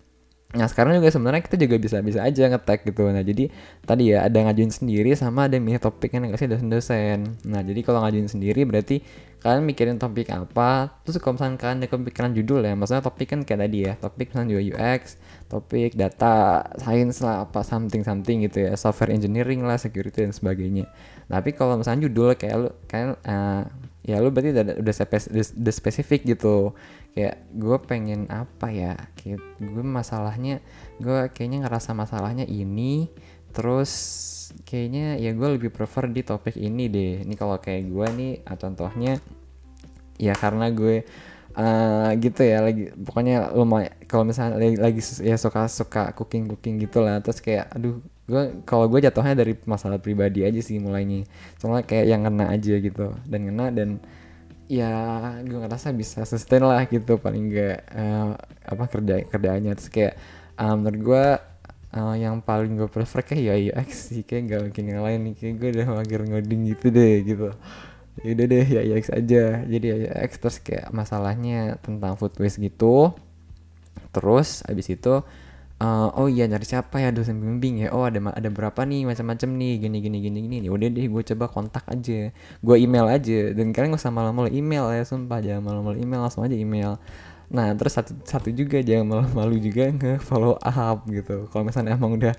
Nah 0.54 0.70
sekarang 0.70 1.02
juga 1.02 1.10
sebenarnya 1.10 1.42
kita 1.42 1.58
juga 1.58 1.82
bisa 1.82 1.98
bisa 2.06 2.22
aja 2.22 2.46
ngetek 2.46 2.86
gitu. 2.86 3.10
Nah 3.10 3.26
jadi 3.26 3.50
tadi 3.90 4.14
ya 4.14 4.30
ada 4.30 4.38
ngajuin 4.38 4.70
sendiri 4.70 5.10
sama 5.18 5.50
ada 5.50 5.58
milih 5.58 5.82
topik 5.82 6.14
yang 6.14 6.30
ngasih 6.30 6.46
dosen-dosen. 6.46 7.42
Nah 7.50 7.66
jadi 7.66 7.82
kalau 7.82 8.06
ngajuin 8.06 8.30
sendiri 8.30 8.62
berarti 8.62 9.02
kalian 9.42 9.66
mikirin 9.66 9.98
topik 9.98 10.30
apa. 10.30 11.02
Terus 11.02 11.18
kalau 11.18 11.42
misalnya 11.42 11.58
kalian 11.58 11.78
ada 11.82 11.88
kepikiran 11.90 12.32
judul 12.38 12.62
ya, 12.70 12.74
maksudnya 12.78 13.02
topik 13.02 13.28
kan 13.34 13.40
kayak 13.42 13.60
tadi 13.66 13.78
ya, 13.82 13.94
topik 13.98 14.30
misalnya 14.30 14.54
UI 14.54 14.66
UX, 14.78 15.18
topik 15.54 15.94
data 15.94 16.66
science 16.82 17.22
lah 17.22 17.46
apa 17.46 17.62
something 17.62 18.02
something 18.02 18.42
gitu 18.42 18.66
ya, 18.66 18.74
software 18.74 19.14
engineering 19.14 19.62
lah, 19.62 19.78
security 19.78 20.26
dan 20.26 20.34
sebagainya. 20.34 20.90
Tapi 21.30 21.54
kalau 21.54 21.78
misalnya 21.78 22.10
judul 22.10 22.34
kayak 22.34 22.56
lu 22.58 22.70
kayak 22.90 23.22
uh, 23.22 23.70
ya 24.02 24.18
lu 24.18 24.34
berarti 24.34 24.50
udah 24.50 24.64
udah, 24.82 24.94
udah, 24.98 25.46
udah 25.62 25.74
spesifik 25.74 26.26
gitu. 26.26 26.74
Kayak 27.14 27.46
gue 27.54 27.78
pengen 27.86 28.26
apa 28.34 28.74
ya? 28.74 28.98
Kayak 29.14 29.46
gue 29.62 29.86
masalahnya 29.86 30.58
gue 30.98 31.30
kayaknya 31.30 31.70
ngerasa 31.70 31.94
masalahnya 31.94 32.50
ini 32.50 33.14
terus 33.54 33.94
kayaknya 34.66 35.22
ya 35.22 35.38
gue 35.38 35.50
lebih 35.62 35.70
prefer 35.70 36.10
di 36.10 36.26
topik 36.26 36.58
ini 36.58 36.90
deh. 36.90 37.22
Ini 37.22 37.34
kalau 37.38 37.62
kayak 37.62 37.94
gue 37.94 38.08
nih 38.18 38.34
contohnya 38.58 39.22
ya 40.18 40.34
karena 40.34 40.74
gue 40.74 41.06
uh, 41.58 42.10
gitu 42.18 42.42
ya 42.44 42.62
lagi 42.66 42.90
pokoknya 42.94 43.54
lumayan 43.54 43.94
kalau 44.10 44.24
misalnya 44.28 44.58
lagi, 44.58 44.78
lagi 44.78 45.02
ya 45.22 45.36
suka 45.38 45.70
suka 45.70 46.14
cooking 46.18 46.50
cooking 46.54 46.82
gitu 46.82 47.02
lah 47.02 47.22
terus 47.22 47.40
kayak 47.40 47.70
aduh 47.74 48.02
gue 48.24 48.64
kalau 48.64 48.88
gue 48.88 49.04
jatuhnya 49.04 49.36
dari 49.36 49.54
masalah 49.68 50.00
pribadi 50.00 50.48
aja 50.48 50.60
sih 50.64 50.80
mulainya 50.80 51.28
soalnya 51.60 51.84
kayak 51.84 52.06
yang 52.08 52.22
kena 52.24 52.46
aja 52.56 52.74
gitu 52.80 53.12
dan 53.28 53.42
kena 53.52 53.66
dan 53.70 53.90
ya 54.72 54.92
gue 55.44 55.60
ngerasa 55.60 55.92
bisa 55.92 56.24
sustain 56.24 56.64
lah 56.64 56.88
gitu 56.88 57.20
paling 57.20 57.52
enggak 57.52 57.84
uh, 57.92 58.40
apa 58.64 58.84
kerja 58.88 59.28
kerjaannya 59.28 59.76
terus 59.76 59.92
kayak 59.92 60.14
um, 60.56 60.82
menurut 60.82 61.02
gue 61.04 61.26
uh, 62.00 62.16
yang 62.16 62.40
paling 62.40 62.80
gue 62.80 62.88
prefer 62.88 63.22
kayak 63.22 63.44
ya 63.44 63.56
UX 63.76 64.16
sih 64.16 64.24
kayak 64.24 64.44
gak 64.50 64.62
mungkin 64.72 64.84
yang 64.88 65.02
lain 65.04 65.20
nih 65.28 65.34
kayak 65.36 65.56
gue 65.60 65.70
udah 65.76 65.88
mager 66.00 66.22
ngoding 66.24 66.62
gitu 66.74 66.86
deh 66.90 67.16
gitu 67.28 67.50
ya 68.24 68.30
udah 68.34 68.46
deh 68.48 68.66
ya 68.66 68.82
UX 68.96 69.12
aja. 69.12 69.68
Jadi 69.68 69.86
ya 69.86 69.96
UX 70.24 70.32
terus 70.40 70.58
kayak 70.64 70.90
masalahnya 70.96 71.76
tentang 71.84 72.16
food 72.16 72.34
waste 72.40 72.64
gitu. 72.64 73.12
Terus 74.16 74.64
abis 74.66 74.88
itu 74.96 75.22
uh, 75.84 76.10
oh 76.16 76.32
iya 76.32 76.48
nyari 76.48 76.64
siapa 76.64 77.04
ya 77.04 77.12
dosen 77.12 77.44
pembimbing 77.44 77.84
ya? 77.84 77.92
Oh 77.92 78.08
ada 78.08 78.24
ada 78.32 78.50
berapa 78.50 78.88
nih 78.88 79.04
macam-macam 79.04 79.50
nih 79.60 79.74
gini 79.84 79.98
gini 80.00 80.18
gini 80.24 80.40
gini. 80.48 80.56
Ya 80.64 80.72
udah 80.72 80.88
deh 80.88 81.06
gue 81.06 81.24
coba 81.36 81.46
kontak 81.52 81.84
aja. 81.92 82.32
Gue 82.64 82.76
email 82.80 83.06
aja. 83.12 83.52
Dan 83.52 83.76
kalian 83.76 83.92
gak 83.94 84.02
usah 84.02 84.14
malu-malu 84.16 84.50
email 84.56 84.88
ya 84.96 85.04
sumpah. 85.04 85.44
Jangan 85.44 85.62
malu-malu 85.62 86.00
email 86.00 86.24
langsung 86.24 86.48
aja 86.48 86.56
email. 86.56 86.96
Nah 87.52 87.76
terus 87.76 88.00
satu 88.00 88.16
satu 88.24 88.50
juga 88.56 88.80
jangan 88.80 89.06
malu-malu 89.20 89.60
juga 89.60 89.92
nge 89.92 90.24
follow 90.24 90.56
up 90.64 91.04
gitu. 91.12 91.52
Kalau 91.52 91.64
misalnya 91.68 92.00
emang 92.00 92.16
udah 92.16 92.34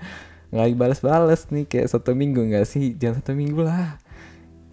nggak 0.55 0.79
balas-balas 0.79 1.51
nih 1.51 1.67
kayak 1.69 1.93
satu 1.93 2.17
minggu 2.17 2.41
nggak 2.41 2.65
sih? 2.65 2.97
Jangan 2.97 3.21
satu 3.21 3.37
minggu 3.37 3.61
lah 3.61 4.01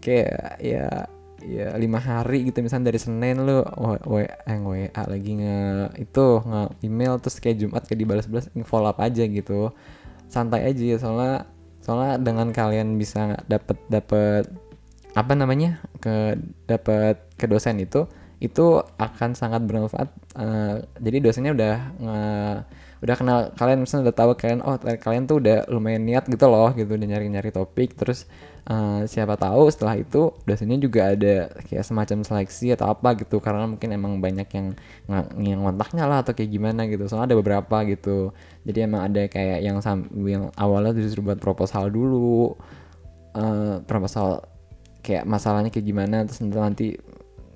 kayak 0.01 0.57
ya 0.59 1.07
ya 1.41 1.73
lima 1.77 1.97
hari 1.97 2.45
gitu 2.49 2.61
misalnya 2.61 2.93
dari 2.93 2.99
Senin 3.01 3.41
lu 3.41 3.65
w, 3.65 4.25
eh, 4.25 4.59
WA 4.61 5.03
lagi 5.09 5.31
nge 5.41 5.59
itu 5.97 6.25
nge 6.45 6.61
email 6.85 7.17
terus 7.17 7.37
kayak 7.41 7.57
Jumat 7.61 7.83
kayak 7.89 7.99
dibalas-balas 8.01 8.47
follow 8.65 8.89
up 8.89 9.01
aja 9.01 9.25
gitu. 9.25 9.73
Santai 10.29 10.69
aja 10.69 10.83
ya 10.83 10.97
soalnya 11.01 11.49
soalnya 11.81 12.21
dengan 12.21 12.53
kalian 12.53 12.95
bisa 13.01 13.41
dapat 13.49 13.77
dapat 13.89 14.45
apa 15.11 15.33
namanya 15.35 15.81
ke 15.99 16.39
dapat 16.69 17.19
ke 17.35 17.45
dosen 17.49 17.81
itu 17.83 18.07
itu 18.41 18.81
akan 18.97 19.37
sangat 19.37 19.61
bermanfaat 19.69 20.09
uh, 20.33 20.81
jadi 20.97 21.17
dosennya 21.21 21.53
udah 21.53 21.75
nge 21.99 22.21
udah 23.01 23.15
kenal 23.17 23.37
kalian 23.57 23.81
misalnya 23.81 24.09
udah 24.09 24.17
tahu 24.17 24.31
kalian 24.37 24.61
oh 24.61 24.77
kalian 24.77 25.25
tuh 25.25 25.41
udah 25.41 25.65
lumayan 25.73 26.05
niat 26.05 26.29
gitu 26.29 26.45
loh 26.49 26.69
gitu 26.77 26.89
udah 26.89 27.07
nyari-nyari 27.17 27.49
topik 27.49 27.97
terus 27.97 28.29
uh, 28.67 29.01
siapa 29.07 29.37
tahu 29.39 29.69
setelah 29.71 29.97
itu 29.97 30.35
dosennya 30.45 30.77
juga 30.77 31.13
ada 31.13 31.49
kayak 31.69 31.85
semacam 31.85 32.17
seleksi 32.21 32.73
atau 32.75 32.91
apa 32.93 33.17
gitu 33.17 33.41
karena 33.41 33.65
mungkin 33.65 33.89
emang 33.93 34.19
banyak 34.21 34.47
yang 34.53 34.67
yang 35.39 35.59
kontaknya 35.65 36.05
lah 36.05 36.21
atau 36.21 36.33
kayak 36.37 36.51
gimana 36.51 36.85
gitu. 36.85 37.07
Soalnya 37.09 37.33
ada 37.33 37.37
beberapa 37.39 37.77
gitu. 37.87 38.35
Jadi 38.67 38.77
emang 38.85 39.07
ada 39.09 39.25
kayak 39.25 39.59
yang 39.65 39.77
yang 40.27 40.43
awalnya 40.57 40.93
justru 40.97 41.25
buat 41.25 41.41
proposal 41.41 41.89
dulu 41.89 42.53
uh, 43.35 43.81
proposal 43.87 44.45
kayak 45.01 45.25
masalahnya 45.25 45.73
kayak 45.73 45.85
gimana 45.87 46.23
terus 46.29 46.39
nanti 46.45 46.93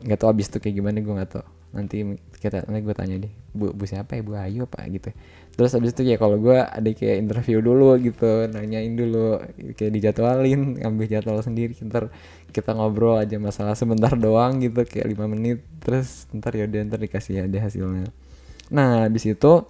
nggak 0.01 0.17
tahu 0.21 0.29
abis 0.33 0.49
itu 0.49 0.57
kayak 0.61 0.75
gimana 0.81 0.97
gue 1.01 1.13
nggak 1.13 1.31
tahu 1.39 1.45
nanti 1.75 2.15
kita 2.39 2.63
nanti 2.65 2.81
gue 2.87 2.95
tanya 2.95 3.15
deh 3.19 3.33
bu 3.51 3.75
bu 3.75 3.83
siapa 3.83 4.15
ya? 4.15 4.23
Bu 4.23 4.33
Ayu 4.39 4.63
apa? 4.63 4.87
Gitu. 4.87 5.11
Terus 5.55 5.71
abis 5.75 5.91
itu 5.91 6.07
ya 6.07 6.15
kalau 6.15 6.39
gue 6.39 6.55
ada 6.55 6.89
kayak 6.91 7.19
interview 7.19 7.59
dulu 7.59 7.99
gitu 7.99 8.47
nanyain 8.47 8.95
dulu 8.95 9.43
kayak 9.75 9.91
dijadwalin 9.91 10.79
ambil 10.81 11.05
jadwal 11.11 11.39
sendiri. 11.43 11.75
Ntar 11.83 12.09
kita 12.55 12.71
ngobrol 12.71 13.19
aja 13.19 13.35
masalah 13.35 13.75
sebentar 13.75 14.15
doang 14.15 14.63
gitu 14.63 14.87
kayak 14.87 15.11
lima 15.11 15.27
menit. 15.27 15.59
Terus 15.83 16.31
ntar 16.31 16.55
ya 16.55 16.65
ntar 16.65 16.99
dikasih 17.03 17.45
ada 17.45 17.59
hasilnya. 17.59 18.07
Nah 18.71 19.05
abis 19.11 19.27
itu 19.27 19.67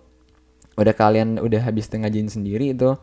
udah 0.76 0.94
kalian 0.94 1.40
udah 1.42 1.62
habis 1.66 1.88
ngajiin 1.88 2.30
sendiri 2.30 2.76
itu 2.76 3.00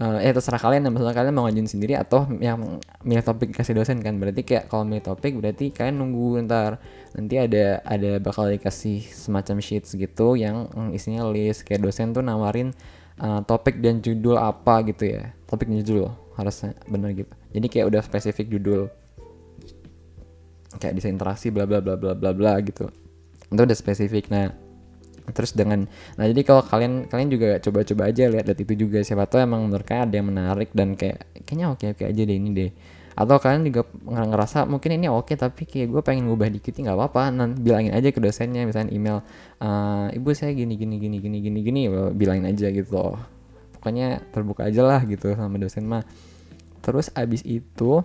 uh, 0.00 0.18
eh 0.18 0.32
terserah 0.34 0.58
kalian 0.58 0.90
masalah 0.90 1.14
kalian 1.14 1.34
mau 1.34 1.46
ngajuin 1.46 1.70
sendiri 1.70 1.94
atau 1.94 2.26
yang 2.42 2.82
milih 3.06 3.22
topik 3.22 3.54
kasih 3.54 3.78
dosen 3.78 4.02
kan. 4.02 4.18
Berarti 4.18 4.42
kayak 4.42 4.66
kalau 4.70 4.82
milih 4.82 5.04
topik 5.04 5.38
berarti 5.38 5.70
kalian 5.70 6.00
nunggu 6.00 6.42
ntar. 6.46 6.82
Nanti 7.14 7.38
ada 7.38 7.78
ada 7.86 8.18
bakal 8.18 8.50
dikasih 8.50 9.06
semacam 9.06 9.62
sheets 9.62 9.94
gitu 9.94 10.34
yang 10.34 10.66
isinya 10.90 11.26
list. 11.30 11.62
Kayak 11.62 11.86
dosen 11.86 12.10
tuh 12.10 12.22
nawarin 12.26 12.74
uh, 13.22 13.40
topik 13.46 13.78
dan 13.78 14.02
judul 14.02 14.38
apa 14.38 14.82
gitu 14.90 15.14
ya. 15.14 15.30
Topik 15.46 15.70
dan 15.70 15.82
judul 15.82 16.10
harusnya 16.34 16.74
bener 16.90 17.14
gitu. 17.14 17.32
Jadi 17.54 17.66
kayak 17.70 17.86
udah 17.94 18.02
spesifik 18.02 18.50
judul. 18.58 18.90
Kayak 20.82 20.98
desain 20.98 21.14
interaksi 21.14 21.54
bla 21.54 21.70
bla 21.70 21.78
bla 21.78 21.94
bla 21.94 22.18
bla 22.18 22.30
bla 22.34 22.58
gitu. 22.66 22.90
Itu 23.46 23.60
udah 23.62 23.78
spesifik. 23.78 24.26
Nah 24.34 24.63
terus 25.32 25.56
dengan 25.56 25.88
nah 26.20 26.28
jadi 26.28 26.44
kalau 26.44 26.60
kalian 26.60 27.08
kalian 27.08 27.28
juga 27.32 27.56
coba-coba 27.62 28.12
aja 28.12 28.28
lihat 28.28 28.44
lihat 28.44 28.60
itu 28.60 28.74
juga. 28.76 29.00
Siapa 29.00 29.24
tahu 29.24 29.40
emang 29.40 29.64
menurut 29.64 29.86
kalian 29.88 30.04
ada 30.10 30.14
yang 30.20 30.28
menarik 30.28 30.68
dan 30.76 30.92
kayak 30.98 31.24
kayaknya 31.48 31.66
oke 31.72 31.84
oke 31.96 32.04
aja 32.04 32.22
deh 32.28 32.36
ini 32.36 32.50
deh. 32.52 32.70
Atau 33.14 33.38
kalian 33.38 33.62
juga 33.62 33.86
ngerasa 34.04 34.66
mungkin 34.66 34.90
ini 34.98 35.06
oke 35.06 35.38
tapi 35.38 35.70
kayak 35.70 35.86
gue 35.86 36.02
pengen 36.02 36.26
ngubah 36.26 36.50
dikit 36.50 36.74
nggak 36.76 36.92
apa-apa. 36.98 37.30
Nanti 37.30 37.62
bilangin 37.62 37.94
aja 37.94 38.10
ke 38.10 38.18
dosennya 38.18 38.66
misalnya 38.66 38.90
email 38.90 39.22
uh, 39.62 40.10
ibu 40.10 40.34
saya 40.34 40.50
gini 40.50 40.74
gini 40.74 40.98
gini 40.98 41.22
gini 41.22 41.38
gini 41.38 41.58
gini 41.62 41.80
bilangin 42.12 42.50
aja 42.50 42.68
gitu 42.74 43.14
pokoknya 43.78 44.24
terbuka 44.34 44.66
aja 44.66 44.82
lah 44.82 45.00
gitu 45.06 45.30
sama 45.32 45.56
dosen 45.56 45.86
mah. 45.86 46.02
Terus 46.82 47.08
abis 47.14 47.40
itu 47.46 48.02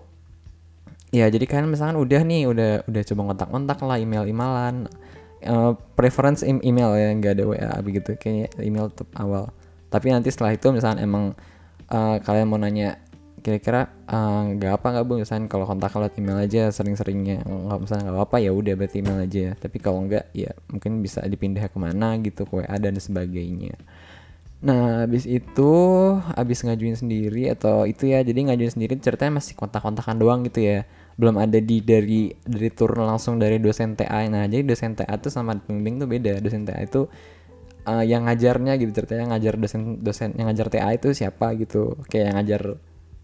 ya 1.09 1.25
jadi 1.25 1.41
kalian 1.49 1.73
misalkan 1.73 1.97
udah 1.97 2.21
nih 2.21 2.45
udah 2.45 2.71
udah 2.85 3.01
coba 3.01 3.21
kontak-kontak 3.33 3.81
lah 3.81 3.97
email 3.97 4.29
emailan 4.29 4.85
uh, 5.45 5.73
preference 5.95 6.43
email 6.43 6.91
ya 6.95 7.09
nggak 7.15 7.33
ada 7.39 7.43
WA 7.47 7.73
begitu. 7.83 8.15
Kayaknya 8.15 8.47
email 8.63 8.91
tetap 8.91 9.09
awal. 9.15 9.53
Tapi 9.89 10.13
nanti 10.13 10.29
setelah 10.29 10.53
itu 10.53 10.69
misalnya 10.69 11.01
emang 11.01 11.33
uh, 11.89 12.17
kalian 12.21 12.47
mau 12.49 12.61
nanya 12.61 13.01
kira-kira 13.39 13.87
eh, 14.03 14.41
nggak 14.59 14.71
uh, 14.71 14.77
apa 14.77 14.87
nggak 14.91 15.05
bu? 15.07 15.13
Misalnya 15.23 15.47
kalau 15.47 15.63
kontak 15.63 15.95
lewat 15.95 16.19
email 16.19 16.43
aja 16.43 16.67
sering-seringnya. 16.75 17.47
Nggak 17.47 17.79
misalnya 17.87 18.03
nggak 18.11 18.25
apa 18.27 18.37
ya 18.43 18.51
udah 18.51 18.73
berarti 18.75 18.97
email 18.99 19.19
aja. 19.23 19.45
Tapi 19.55 19.77
kalau 19.79 20.03
nggak 20.03 20.35
ya 20.35 20.51
mungkin 20.67 20.99
bisa 20.99 21.23
dipindah 21.23 21.71
ke 21.71 21.77
mana 21.79 22.19
gitu 22.19 22.43
ke 22.43 22.53
WA 22.59 22.75
dan 22.77 22.99
sebagainya. 22.99 23.79
Nah, 24.59 25.07
habis 25.07 25.23
itu 25.23 25.71
habis 26.35 26.67
ngajuin 26.67 26.99
sendiri 26.99 27.47
atau 27.47 27.87
itu 27.87 28.11
ya, 28.11 28.19
jadi 28.19 28.51
ngajuin 28.51 28.75
sendiri 28.75 28.99
ceritanya 28.99 29.39
masih 29.39 29.55
kontak-kontakan 29.55 30.19
doang 30.19 30.43
gitu 30.43 30.59
ya 30.59 30.83
belum 31.19 31.35
ada 31.35 31.59
di 31.59 31.83
dari 31.83 32.31
dari 32.31 32.69
turun 32.71 33.03
langsung 33.03 33.35
dari 33.35 33.59
dosen 33.59 33.99
TA 33.99 34.23
nah 34.31 34.47
jadi 34.47 34.63
dosen 34.63 34.95
TA 34.95 35.19
tuh 35.19 35.27
sama 35.27 35.59
pembimbing 35.59 35.99
tuh 35.99 36.07
beda. 36.07 36.39
Dosen 36.39 36.63
TA 36.63 36.79
itu 36.79 37.11
uh, 37.83 38.03
yang 38.07 38.23
ngajarnya 38.23 38.79
gitu 38.79 38.95
ceritanya 38.95 39.35
ngajar 39.35 39.59
dosen 39.59 39.99
dosen 39.99 40.31
yang 40.39 40.47
ngajar 40.47 40.71
TA 40.71 40.95
itu 40.95 41.11
siapa 41.11 41.51
gitu. 41.59 41.99
Kayak 42.07 42.23
yang 42.23 42.35
ngajar 42.39 42.61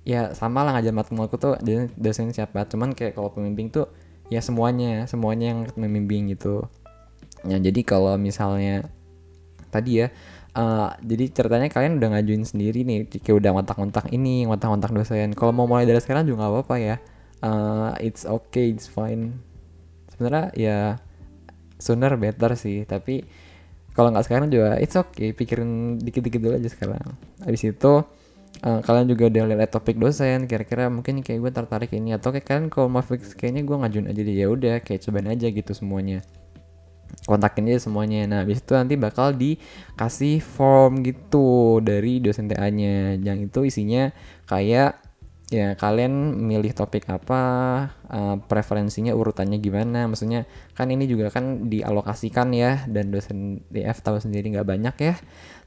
ya 0.04 0.22
sama 0.36 0.68
lah 0.68 0.76
ngajar 0.76 0.92
matematika 0.92 1.36
tuh 1.40 1.54
dosen, 1.96 2.36
siapa. 2.36 2.68
Cuman 2.68 2.92
kayak 2.92 3.16
kalau 3.16 3.32
pembimbing 3.32 3.72
tuh 3.72 3.88
ya 4.28 4.44
semuanya 4.44 5.08
semuanya 5.08 5.56
yang 5.56 5.60
membimbing 5.80 6.36
gitu. 6.36 6.68
Ya 7.48 7.64
jadi 7.64 7.80
kalau 7.88 8.20
misalnya 8.20 8.92
tadi 9.72 10.04
ya 10.04 10.12
uh, 10.52 11.00
jadi 11.00 11.32
ceritanya 11.32 11.72
kalian 11.72 11.96
udah 11.96 12.20
ngajuin 12.20 12.44
sendiri 12.44 12.84
nih 12.84 13.08
kayak 13.24 13.40
udah 13.40 13.56
kontak-kontak 13.56 14.12
ini 14.12 14.44
kontak-kontak 14.44 14.92
dosen. 14.92 15.32
Kalau 15.32 15.56
mau 15.56 15.64
mulai 15.64 15.88
dari 15.88 16.04
sekarang 16.04 16.28
juga 16.28 16.44
nggak 16.44 16.54
apa-apa 16.60 16.76
ya 16.76 16.98
uh, 17.46 17.94
it's 18.02 18.26
okay 18.26 18.74
it's 18.74 18.90
fine. 18.90 19.38
Sebenarnya 20.10 20.46
ya 20.58 20.80
sooner 21.78 22.18
better 22.18 22.58
sih. 22.58 22.84
Tapi 22.90 23.22
kalau 23.94 24.12
nggak 24.12 24.26
sekarang 24.26 24.50
juga 24.50 24.82
it's 24.82 24.98
okay. 24.98 25.32
Pikirin 25.32 26.02
dikit-dikit 26.02 26.42
dulu 26.42 26.58
aja 26.58 26.70
sekarang. 26.74 27.06
Habis 27.46 27.62
itu 27.70 27.94
uh, 28.66 28.80
kalian 28.82 29.08
juga 29.08 29.30
udah 29.30 29.44
lihat 29.54 29.72
topik 29.72 30.02
dosen 30.02 30.50
kira-kira 30.50 30.90
mungkin 30.90 31.22
kayak 31.22 31.40
gue 31.40 31.52
tertarik 31.54 31.92
ini. 31.94 32.18
Atau 32.18 32.34
kayak 32.34 32.50
kalian 32.50 32.68
kalau 32.74 32.90
mau 32.90 33.06
fix 33.06 33.38
kayaknya 33.38 33.62
gue 33.64 33.76
ngajuin 33.78 34.08
aja 34.10 34.22
deh. 34.26 34.36
Ya 34.36 34.48
udah 34.50 34.76
kayak 34.82 35.06
cobain 35.06 35.30
aja 35.30 35.48
gitu 35.48 35.72
semuanya. 35.78 36.26
Kontakin 37.30 37.72
aja 37.72 37.88
semuanya. 37.88 38.28
Nah 38.28 38.38
habis 38.44 38.60
itu 38.60 38.74
nanti 38.76 39.00
bakal 39.00 39.32
dikasih 39.38 40.44
form 40.44 41.06
gitu 41.06 41.80
dari 41.80 42.20
dosen 42.20 42.52
TA-nya 42.52 43.16
yang 43.22 43.40
itu 43.46 43.64
isinya 43.64 44.12
kayak 44.50 45.05
ya 45.54 45.78
kalian 45.78 46.42
milih 46.42 46.74
topik 46.74 47.06
apa? 47.06 47.42
Uh, 48.10 48.42
preferensinya 48.50 49.14
urutannya 49.14 49.62
gimana? 49.62 50.10
Maksudnya 50.10 50.50
kan 50.74 50.90
ini 50.90 51.06
juga 51.06 51.30
kan 51.30 51.70
dialokasikan 51.70 52.50
ya 52.54 52.86
dan 52.90 53.14
dosen 53.14 53.62
DF 53.70 54.02
tahu 54.02 54.18
sendiri 54.18 54.54
nggak 54.58 54.66
banyak 54.66 54.96
ya. 54.98 55.16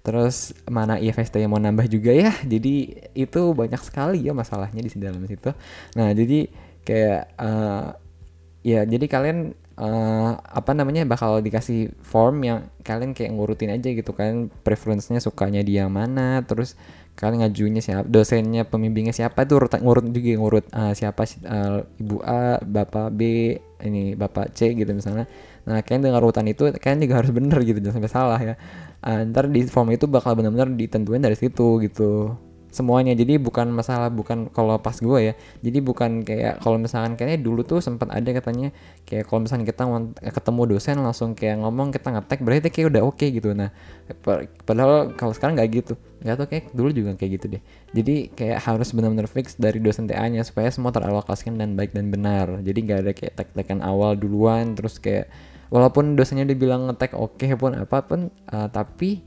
Terus 0.03 0.57
mana 0.67 0.99
IFST 0.99 1.39
yang 1.39 1.55
mau 1.55 1.63
nambah 1.63 1.87
juga 1.87 2.11
ya? 2.11 2.35
Jadi 2.53 3.07
itu 3.15 3.41
banyak 3.55 3.83
sekali 3.83 4.27
ya 4.27 4.35
masalahnya 4.35 4.83
di 4.83 4.91
dalam 4.99 5.23
situ. 5.27 5.51
Nah 5.95 6.11
jadi 6.11 6.51
kayak 6.83 7.23
uh, 7.39 7.95
ya 8.67 8.83
jadi 8.83 9.07
kalian 9.07 9.55
uh, 9.79 10.33
apa 10.43 10.75
namanya 10.75 11.07
bakal 11.07 11.39
dikasih 11.39 11.95
form 12.03 12.43
yang 12.43 12.67
kalian 12.83 13.15
kayak 13.15 13.31
ngurutin 13.31 13.71
aja 13.71 13.95
gitu 13.95 14.11
kan. 14.11 14.51
Preferensinya 14.67 15.23
sukanya 15.23 15.63
dia 15.63 15.87
mana 15.87 16.43
terus 16.43 16.75
kalian 17.19 17.43
ngajuinnya 17.43 17.83
siapa 17.83 18.07
dosennya 18.07 18.63
pembimbingnya 18.63 19.11
siapa 19.11 19.43
itu 19.43 19.59
urut 19.59 19.75
ngurut 19.75 20.07
juga 20.15 20.31
ngurut 20.39 20.65
uh, 20.71 20.95
siapa 20.95 21.27
uh, 21.51 21.83
ibu 21.99 22.23
A 22.23 22.63
bapak 22.63 23.11
B 23.11 23.21
ini 23.83 24.15
bapak 24.15 24.55
C 24.55 24.79
gitu 24.79 24.87
misalnya. 24.95 25.27
Nah 25.67 25.83
kalian 25.83 26.09
dengar 26.09 26.23
urutan 26.23 26.47
itu 26.47 26.71
kalian 26.79 27.03
juga 27.03 27.15
harus 27.19 27.35
bener 27.35 27.59
gitu 27.67 27.79
jangan 27.83 27.99
sampai 27.99 28.11
salah 28.11 28.39
ya. 28.39 28.55
Uh, 29.03 29.27
ntar 29.35 29.51
di 29.51 29.67
form 29.67 29.91
itu 29.91 30.07
bakal 30.07 30.39
benar-benar 30.39 30.71
ditentuin 30.79 31.19
dari 31.19 31.35
situ 31.35 31.83
gitu 31.83 32.39
semuanya. 32.79 33.19
Jadi 33.19 33.43
bukan 33.43 33.75
masalah 33.75 34.07
bukan 34.15 34.47
kalau 34.55 34.79
pas 34.79 34.95
gue 34.95 35.19
ya. 35.19 35.35
Jadi 35.59 35.79
bukan 35.83 36.23
kayak 36.23 36.63
kalau 36.63 36.79
misalkan 36.79 37.19
kayaknya 37.19 37.43
dulu 37.43 37.67
tuh 37.67 37.83
sempat 37.83 38.07
ada 38.15 38.31
katanya. 38.31 38.71
Kayak 39.03 39.27
kalau 39.27 39.43
misalkan 39.43 39.67
kita 39.67 39.83
ketemu 40.31 40.63
dosen 40.71 40.97
langsung 41.03 41.35
kayak 41.35 41.59
ngomong 41.59 41.91
kita 41.91 42.15
ngetek 42.15 42.39
berarti 42.47 42.71
kayak 42.71 42.87
udah 42.95 43.03
oke 43.03 43.19
okay 43.19 43.35
gitu. 43.35 43.51
Nah 43.51 43.75
padahal 44.63 45.19
kalau 45.19 45.35
sekarang 45.35 45.59
nggak 45.59 45.71
gitu. 45.75 45.95
Nggak 46.23 46.35
tau 46.39 46.47
kayak 46.47 46.65
dulu 46.71 46.91
juga 46.95 47.11
kayak 47.19 47.31
gitu 47.43 47.47
deh. 47.59 47.63
Jadi 47.91 48.15
kayak 48.31 48.59
harus 48.63 48.89
benar-benar 48.95 49.27
fix 49.27 49.59
dari 49.59 49.83
dosen 49.83 50.07
TA 50.07 50.23
nya 50.31 50.47
supaya 50.47 50.71
semua 50.71 50.95
teralokasikan 50.95 51.59
dan 51.59 51.75
baik 51.75 51.91
dan 51.91 52.15
benar. 52.15 52.63
Jadi 52.63 52.79
nggak 52.87 52.99
ada 53.03 53.13
kayak 53.13 53.35
tek-tekan 53.35 53.83
awal 53.83 54.15
duluan 54.15 54.79
terus 54.79 55.03
kayak 55.03 55.27
walaupun 55.69 56.17
dosennya 56.17 56.49
udah 56.49 56.59
bilang 56.59 56.81
ngetek 56.89 57.13
oke 57.17 57.37
okay 57.37 57.53
pun 57.55 57.77
apa 57.77 57.99
pun 58.05 58.21
uh, 58.49 58.69
tapi 58.73 59.21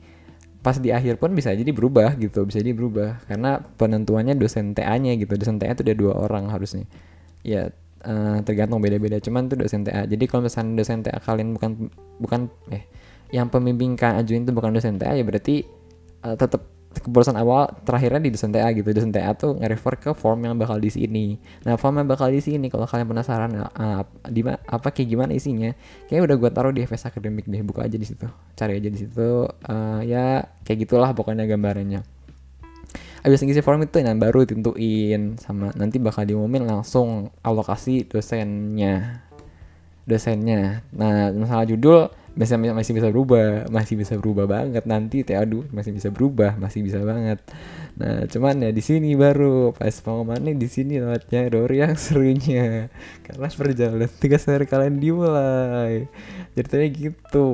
pas 0.62 0.78
di 0.78 0.94
akhir 0.94 1.18
pun 1.18 1.34
bisa 1.34 1.54
jadi 1.54 1.74
berubah 1.74 2.16
gitu 2.22 2.46
bisa 2.46 2.62
jadi 2.62 2.74
berubah. 2.78 3.26
Karena 3.26 3.62
penentuannya 3.78 4.38
dosen 4.38 4.78
TA-nya 4.78 5.18
gitu 5.18 5.34
dosen 5.38 5.58
TA 5.58 5.74
itu 5.74 5.84
ada 5.86 5.96
dua 5.98 6.14
orang 6.18 6.50
harusnya. 6.54 6.86
Ya 7.42 7.74
uh, 8.06 8.38
tergantung 8.46 8.82
beda-beda 8.82 9.18
cuman 9.22 9.50
tuh 9.50 9.62
dosen 9.62 9.86
TA 9.86 10.06
jadi 10.10 10.24
kalau 10.26 10.46
misalnya 10.46 10.82
dosen 10.82 11.06
TA 11.06 11.18
kalian 11.22 11.58
bukan 11.58 11.90
bukan 12.22 12.42
eh 12.74 12.86
yang 13.32 13.48
pembimbing 13.48 13.96
kan 13.96 14.20
ajuin 14.20 14.44
itu 14.44 14.52
bukan 14.52 14.76
dosen 14.76 15.00
TA 15.00 15.16
ya 15.16 15.24
berarti 15.24 15.64
uh, 16.26 16.36
tetap 16.36 16.68
keputusan 16.92 17.40
awal 17.40 17.72
terakhirnya 17.88 18.28
di 18.28 18.32
dosen 18.36 18.52
TA 18.52 18.68
gitu. 18.76 18.92
Dosen 18.92 19.16
TA 19.16 19.32
tuh 19.32 19.56
nge-refer 19.56 19.94
ke 19.96 20.10
form 20.12 20.44
yang 20.44 20.60
bakal 20.60 20.78
di 20.78 20.92
sini 20.92 21.40
nah 21.64 21.80
form 21.80 22.04
yang 22.04 22.08
bakal 22.10 22.28
di 22.28 22.44
sini 22.44 22.68
kalau 22.68 22.84
kalian 22.84 23.08
penasaran 23.08 23.52
uh, 23.56 24.04
di 24.28 24.44
apa 24.48 24.88
kayak 24.92 25.08
gimana 25.08 25.32
isinya 25.32 25.72
kayak 26.12 26.28
udah 26.28 26.36
gue 26.36 26.50
taruh 26.52 26.74
di 26.76 26.84
FS 26.84 27.08
akademik 27.08 27.48
deh. 27.48 27.64
Buka 27.64 27.88
aja 27.88 27.96
di 27.96 28.04
situ. 28.04 28.28
Cari 28.58 28.78
aja 28.78 28.90
di 28.92 29.00
situ. 29.00 29.48
Uh, 29.48 30.02
ya 30.04 30.44
kayak 30.68 30.88
gitulah 30.88 31.16
pokoknya 31.16 31.48
gambarannya. 31.48 32.04
Abis 33.22 33.46
ngisi 33.46 33.62
form 33.62 33.86
itu 33.86 34.02
yang 34.02 34.18
baru 34.18 34.50
tentuin 34.50 35.38
sama 35.38 35.70
nanti 35.78 36.02
bakal 36.02 36.26
diumumin 36.26 36.66
langsung 36.66 37.30
alokasi 37.46 38.10
dosennya. 38.10 39.22
Dosennya. 40.10 40.82
Nah 40.90 41.30
masalah 41.30 41.70
judul 41.70 42.10
masih 42.32 42.56
masih 42.56 42.94
bisa 42.96 43.12
berubah 43.12 43.68
masih 43.68 44.00
bisa 44.00 44.16
berubah 44.16 44.48
banget 44.48 44.88
nanti 44.88 45.20
teh 45.28 45.36
aduh 45.36 45.68
masih 45.76 45.92
bisa 45.92 46.08
berubah 46.10 46.56
masih 46.56 46.80
bisa 46.84 47.04
banget. 47.04 47.44
Nah 48.00 48.24
cuman 48.32 48.64
ya 48.64 48.72
di 48.72 48.80
sini 48.80 49.14
baru 49.20 49.76
pas 49.76 49.92
pengumumannya 50.00 50.56
di 50.56 50.68
sini 50.72 50.98
lewatnya 51.04 51.52
Dori 51.52 51.84
yang 51.84 51.96
serunya. 52.00 52.88
Karena 53.28 53.48
perjalanan 53.52 54.12
tiga 54.18 54.40
hari 54.40 54.66
kalian 54.66 54.96
dimulai. 55.04 56.08
Ceritanya 56.56 56.88
gitu. 56.96 57.48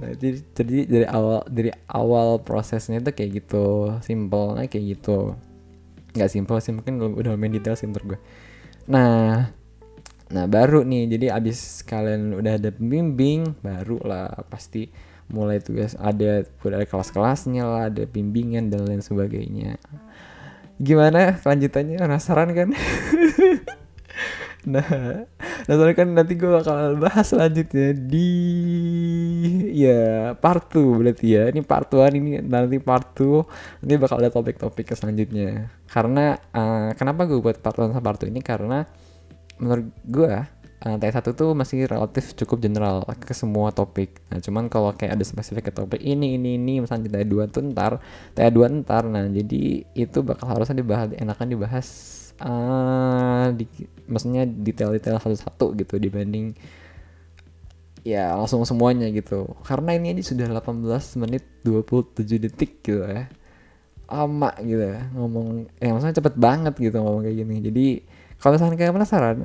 Nah 0.00 0.10
jadi, 0.16 0.38
jadi 0.56 0.76
dari 0.88 1.06
awal 1.06 1.44
dari 1.48 1.70
awal 1.92 2.40
prosesnya 2.40 3.04
itu 3.04 3.12
kayak 3.12 3.30
gitu 3.44 3.96
simple 4.00 4.56
nah 4.56 4.64
kayak 4.64 4.96
gitu. 4.96 5.36
Nggak 6.16 6.30
simple 6.32 6.58
sih 6.58 6.72
mungkin 6.74 6.98
udah 6.98 7.36
main 7.38 7.52
detail 7.52 7.78
sih 7.78 7.86
menurut 7.86 8.16
gue 8.16 8.20
nah 8.90 9.46
Nah 10.30 10.46
baru 10.46 10.86
nih. 10.86 11.10
Jadi 11.10 11.26
abis 11.28 11.82
kalian 11.82 12.38
udah 12.38 12.56
ada 12.58 12.70
pembimbing 12.70 13.58
baru 13.60 13.98
lah 14.06 14.30
pasti 14.46 14.90
mulai 15.30 15.58
tugas. 15.58 15.98
Ada 15.98 16.46
ada 16.46 16.86
kelas-kelasnya 16.86 17.64
lah 17.66 17.82
ada 17.90 18.06
bimbingan 18.06 18.70
dan 18.70 18.86
lain 18.86 19.02
sebagainya. 19.02 19.78
Gimana 20.80 21.38
lanjutannya? 21.42 21.98
Penasaran 22.00 22.50
kan? 22.56 22.68
nah, 24.72 24.86
nah 25.68 25.92
kan? 25.92 26.08
Nanti 26.14 26.32
gue 26.38 26.50
bakal 26.50 26.96
bahas 26.96 27.26
selanjutnya 27.28 27.92
di 27.92 28.30
ya 29.76 30.32
part 30.38 30.72
2 30.72 31.00
berarti 31.04 31.26
ya. 31.26 31.50
Ini 31.50 31.60
part 31.66 31.90
1 31.90 32.16
ini 32.16 32.40
nanti 32.40 32.78
part 32.78 33.18
2 33.18 33.82
nanti 33.84 33.94
bakal 33.98 34.16
ada 34.22 34.30
topik-topik 34.32 34.94
selanjutnya. 34.94 35.68
Karena 35.90 36.38
uh, 36.54 36.94
kenapa 36.94 37.26
gue 37.26 37.38
buat 37.42 37.58
part 37.60 37.76
1 37.76 37.92
sama 37.92 38.00
part 38.00 38.22
2 38.22 38.30
ini? 38.32 38.40
Karena 38.40 38.86
menurut 39.60 39.92
gue 40.08 40.32
uh, 40.84 40.96
T1 40.96 41.26
tuh 41.36 41.52
masih 41.52 41.84
relatif 41.86 42.32
cukup 42.36 42.58
general 42.64 43.04
ke 43.20 43.36
semua 43.36 43.70
topik. 43.70 44.20
Nah, 44.32 44.40
cuman 44.40 44.66
kalau 44.72 44.90
kayak 44.96 45.16
ada 45.20 45.24
spesifik 45.24 45.70
ke 45.70 45.72
topik 45.72 46.00
ini, 46.00 46.40
ini, 46.40 46.56
ini, 46.56 46.80
misalnya 46.80 47.08
di 47.08 47.12
T2 47.12 47.52
tuh 47.52 47.62
ntar, 47.72 48.00
T2 48.34 48.58
ntar, 48.84 49.04
nah 49.06 49.24
jadi 49.28 49.84
itu 49.92 50.18
bakal 50.24 50.56
harusnya 50.56 50.80
dibahas, 50.80 51.12
enakan 51.14 51.46
dibahas, 51.52 51.88
uh, 52.40 53.52
di, 53.52 53.68
maksudnya 54.08 54.48
detail-detail 54.48 55.20
satu-satu 55.20 55.76
gitu 55.76 56.00
dibanding 56.00 56.56
ya 58.00 58.32
langsung 58.32 58.64
semuanya 58.64 59.12
gitu. 59.12 59.44
Karena 59.64 59.92
ini 59.92 60.16
aja 60.16 60.32
sudah 60.32 60.48
18 60.48 61.20
menit 61.20 61.44
27 61.64 62.40
detik 62.40 62.80
gitu 62.80 63.04
ya. 63.04 63.28
Lama 64.10 64.50
gitu 64.64 64.80
ya 64.80 65.06
ngomong, 65.14 65.70
ya 65.78 65.94
maksudnya 65.94 66.16
cepet 66.18 66.34
banget 66.40 66.74
gitu 66.80 66.96
ngomong 66.98 67.22
kayak 67.22 67.36
gini. 67.44 67.56
Jadi 67.62 67.86
kalau 68.40 68.56
misalnya 68.56 68.76
kayak 68.80 68.92
penasaran 68.96 69.38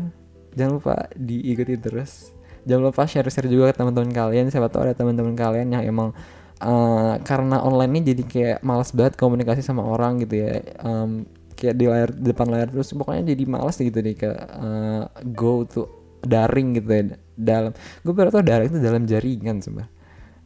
jangan 0.55 0.79
lupa 0.79 0.95
diikuti 1.13 1.75
terus. 1.77 2.31
Jangan 2.65 2.89
lupa 2.89 3.05
share-share 3.05 3.45
juga 3.45 3.69
ke 3.69 3.77
teman-teman 3.77 4.09
kalian. 4.09 4.49
Siapa 4.49 4.73
tahu 4.73 4.89
ada 4.89 4.97
teman-teman 4.97 5.37
kalian 5.37 5.69
yang 5.69 5.83
emang 5.85 6.17
uh, 6.63 7.13
karena 7.21 7.61
online 7.61 7.91
ini 7.93 8.01
jadi 8.15 8.23
kayak 8.25 8.57
malas 8.65 8.89
banget 8.89 9.13
komunikasi 9.19 9.61
sama 9.61 9.85
orang 9.85 10.23
gitu 10.25 10.41
ya. 10.41 10.65
Um, 10.81 11.29
kayak 11.53 11.75
di 11.77 11.85
layar 11.85 12.09
di 12.09 12.25
depan 12.33 12.49
layar 12.49 12.73
terus 12.73 12.89
pokoknya 12.97 13.31
jadi 13.37 13.43
malas 13.45 13.77
gitu 13.77 13.99
deh 14.01 14.15
ke 14.17 14.27
uh, 14.33 15.05
go 15.29 15.61
to 15.67 15.85
daring 16.25 16.73
gitu 16.73 16.89
ya. 16.89 17.03
Dalam 17.37 17.71
gue 17.75 18.13
baru 18.15 18.33
tau 18.33 18.41
daring 18.41 18.73
itu 18.73 18.79
dalam 18.81 19.05
jaringan 19.05 19.61
sumpah 19.61 19.87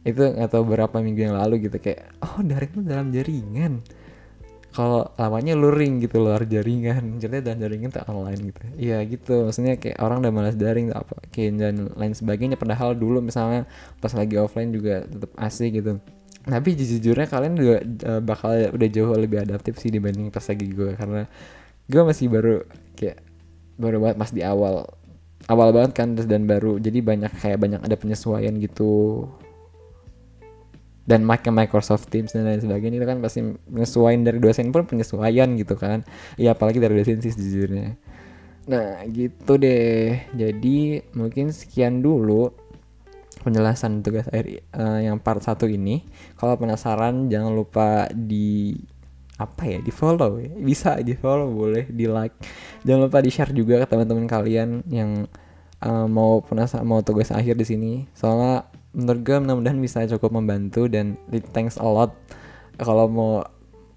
itu 0.00 0.24
atau 0.40 0.64
berapa 0.64 0.96
minggu 0.96 1.28
yang 1.28 1.36
lalu 1.36 1.68
gitu 1.68 1.76
kayak 1.76 2.08
oh 2.24 2.40
daring 2.40 2.72
itu 2.72 2.80
dalam 2.84 3.12
jaringan 3.12 3.72
kalau 4.70 5.02
lamanya 5.18 5.58
luring 5.58 5.98
gitu 6.06 6.22
luar 6.22 6.46
jaringan. 6.46 7.18
Jadi 7.18 7.42
dan 7.42 7.58
jaringan 7.58 7.90
tak 7.90 8.06
online 8.06 8.54
gitu. 8.54 8.60
Iya 8.78 9.02
gitu 9.06 9.50
maksudnya 9.50 9.74
kayak 9.76 9.98
orang 9.98 10.22
udah 10.22 10.32
malas 10.32 10.54
daring 10.54 10.94
apa 10.94 11.18
kayak 11.34 11.58
dan 11.58 11.76
lain 11.98 12.14
sebagainya. 12.14 12.54
Padahal 12.54 12.94
dulu 12.94 13.18
misalnya 13.18 13.66
pas 13.98 14.14
lagi 14.14 14.38
offline 14.38 14.70
juga 14.70 15.06
tetap 15.06 15.30
asik 15.38 15.82
gitu. 15.82 15.98
Tapi 16.46 16.68
jujurnya 16.78 17.26
kalian 17.28 17.54
juga 17.58 17.76
uh, 18.08 18.22
bakal 18.22 18.72
udah 18.72 18.88
jauh 18.88 19.12
lebih 19.18 19.44
adaptif 19.44 19.76
sih 19.76 19.92
dibanding 19.92 20.32
pas 20.32 20.42
lagi 20.46 20.66
gue 20.72 20.96
karena 20.96 21.28
gue 21.90 22.02
masih 22.06 22.26
baru 22.30 22.64
kayak 22.96 23.18
baru 23.76 23.96
banget 23.98 24.16
pas 24.22 24.30
di 24.30 24.42
awal. 24.46 24.86
Awal 25.50 25.74
banget 25.74 25.92
kan 25.98 26.14
dan 26.14 26.46
baru. 26.46 26.78
Jadi 26.78 27.02
banyak 27.02 27.32
kayak 27.42 27.58
banyak 27.58 27.80
ada 27.82 27.96
penyesuaian 27.98 28.54
gitu 28.62 29.26
dan 31.10 31.26
make 31.26 31.42
Microsoft 31.50 32.06
Teams 32.06 32.30
dan 32.30 32.46
lain 32.46 32.62
sebagainya 32.62 33.02
itu 33.02 33.08
kan 33.10 33.18
pasti 33.18 33.42
penyesuaian 33.66 34.22
dari 34.22 34.38
dosen 34.38 34.70
pun 34.70 34.86
penyesuaian 34.86 35.58
gitu 35.58 35.74
kan. 35.74 36.06
Ya 36.38 36.54
apalagi 36.54 36.78
dari 36.78 36.94
dosen 36.94 37.18
sih 37.18 37.34
sejujurnya. 37.34 37.98
Nah 38.70 39.02
gitu 39.10 39.58
deh. 39.58 40.22
Jadi 40.30 41.02
mungkin 41.18 41.50
sekian 41.50 41.98
dulu 41.98 42.54
penjelasan 43.42 44.06
tugas 44.06 44.30
air 44.30 44.62
uh, 44.78 45.02
yang 45.02 45.18
part 45.18 45.42
satu 45.42 45.66
ini. 45.66 46.06
Kalau 46.38 46.54
penasaran 46.54 47.26
jangan 47.26 47.58
lupa 47.58 48.06
di 48.14 48.78
apa 49.34 49.66
ya 49.66 49.78
di 49.82 49.90
follow 49.90 50.38
ya. 50.38 50.54
Bisa 50.54 50.94
di 51.02 51.18
follow 51.18 51.50
boleh 51.50 51.90
di 51.90 52.06
like 52.06 52.38
jangan 52.86 53.10
lupa 53.10 53.18
di 53.18 53.34
share 53.34 53.50
juga 53.50 53.82
ke 53.82 53.86
teman-teman 53.90 54.30
kalian 54.30 54.86
yang 54.86 55.26
uh, 55.82 56.06
mau 56.06 56.38
penasaran 56.38 56.86
mau 56.86 57.02
tugas 57.02 57.34
akhir 57.34 57.58
di 57.58 57.66
sini. 57.66 57.92
Soalnya 58.14 58.70
menurut 58.90 59.20
gue 59.22 59.36
mudah-mudahan 59.38 59.80
bisa 59.80 60.06
cukup 60.10 60.34
membantu 60.34 60.90
dan 60.90 61.14
thanks 61.54 61.78
a 61.78 61.86
lot. 61.86 62.14
Kalau 62.80 63.06
mau 63.06 63.44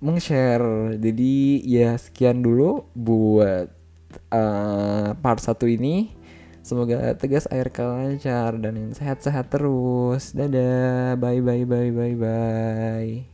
meng-share 0.03 0.99
jadi 0.99 1.34
ya 1.63 1.89
sekian 1.95 2.43
dulu 2.43 2.84
buat 2.93 3.71
uh, 4.29 5.15
part 5.17 5.39
satu 5.39 5.65
ini. 5.65 6.12
Semoga 6.63 7.12
tegas 7.19 7.43
air 7.51 7.67
lancar 7.75 8.56
dan 8.56 8.95
sehat-sehat 8.95 9.51
terus. 9.51 10.32
Dadah 10.32 11.19
bye 11.19 11.43
bye 11.43 11.67
bye 11.67 11.91
bye 11.91 12.15
bye 12.15 13.33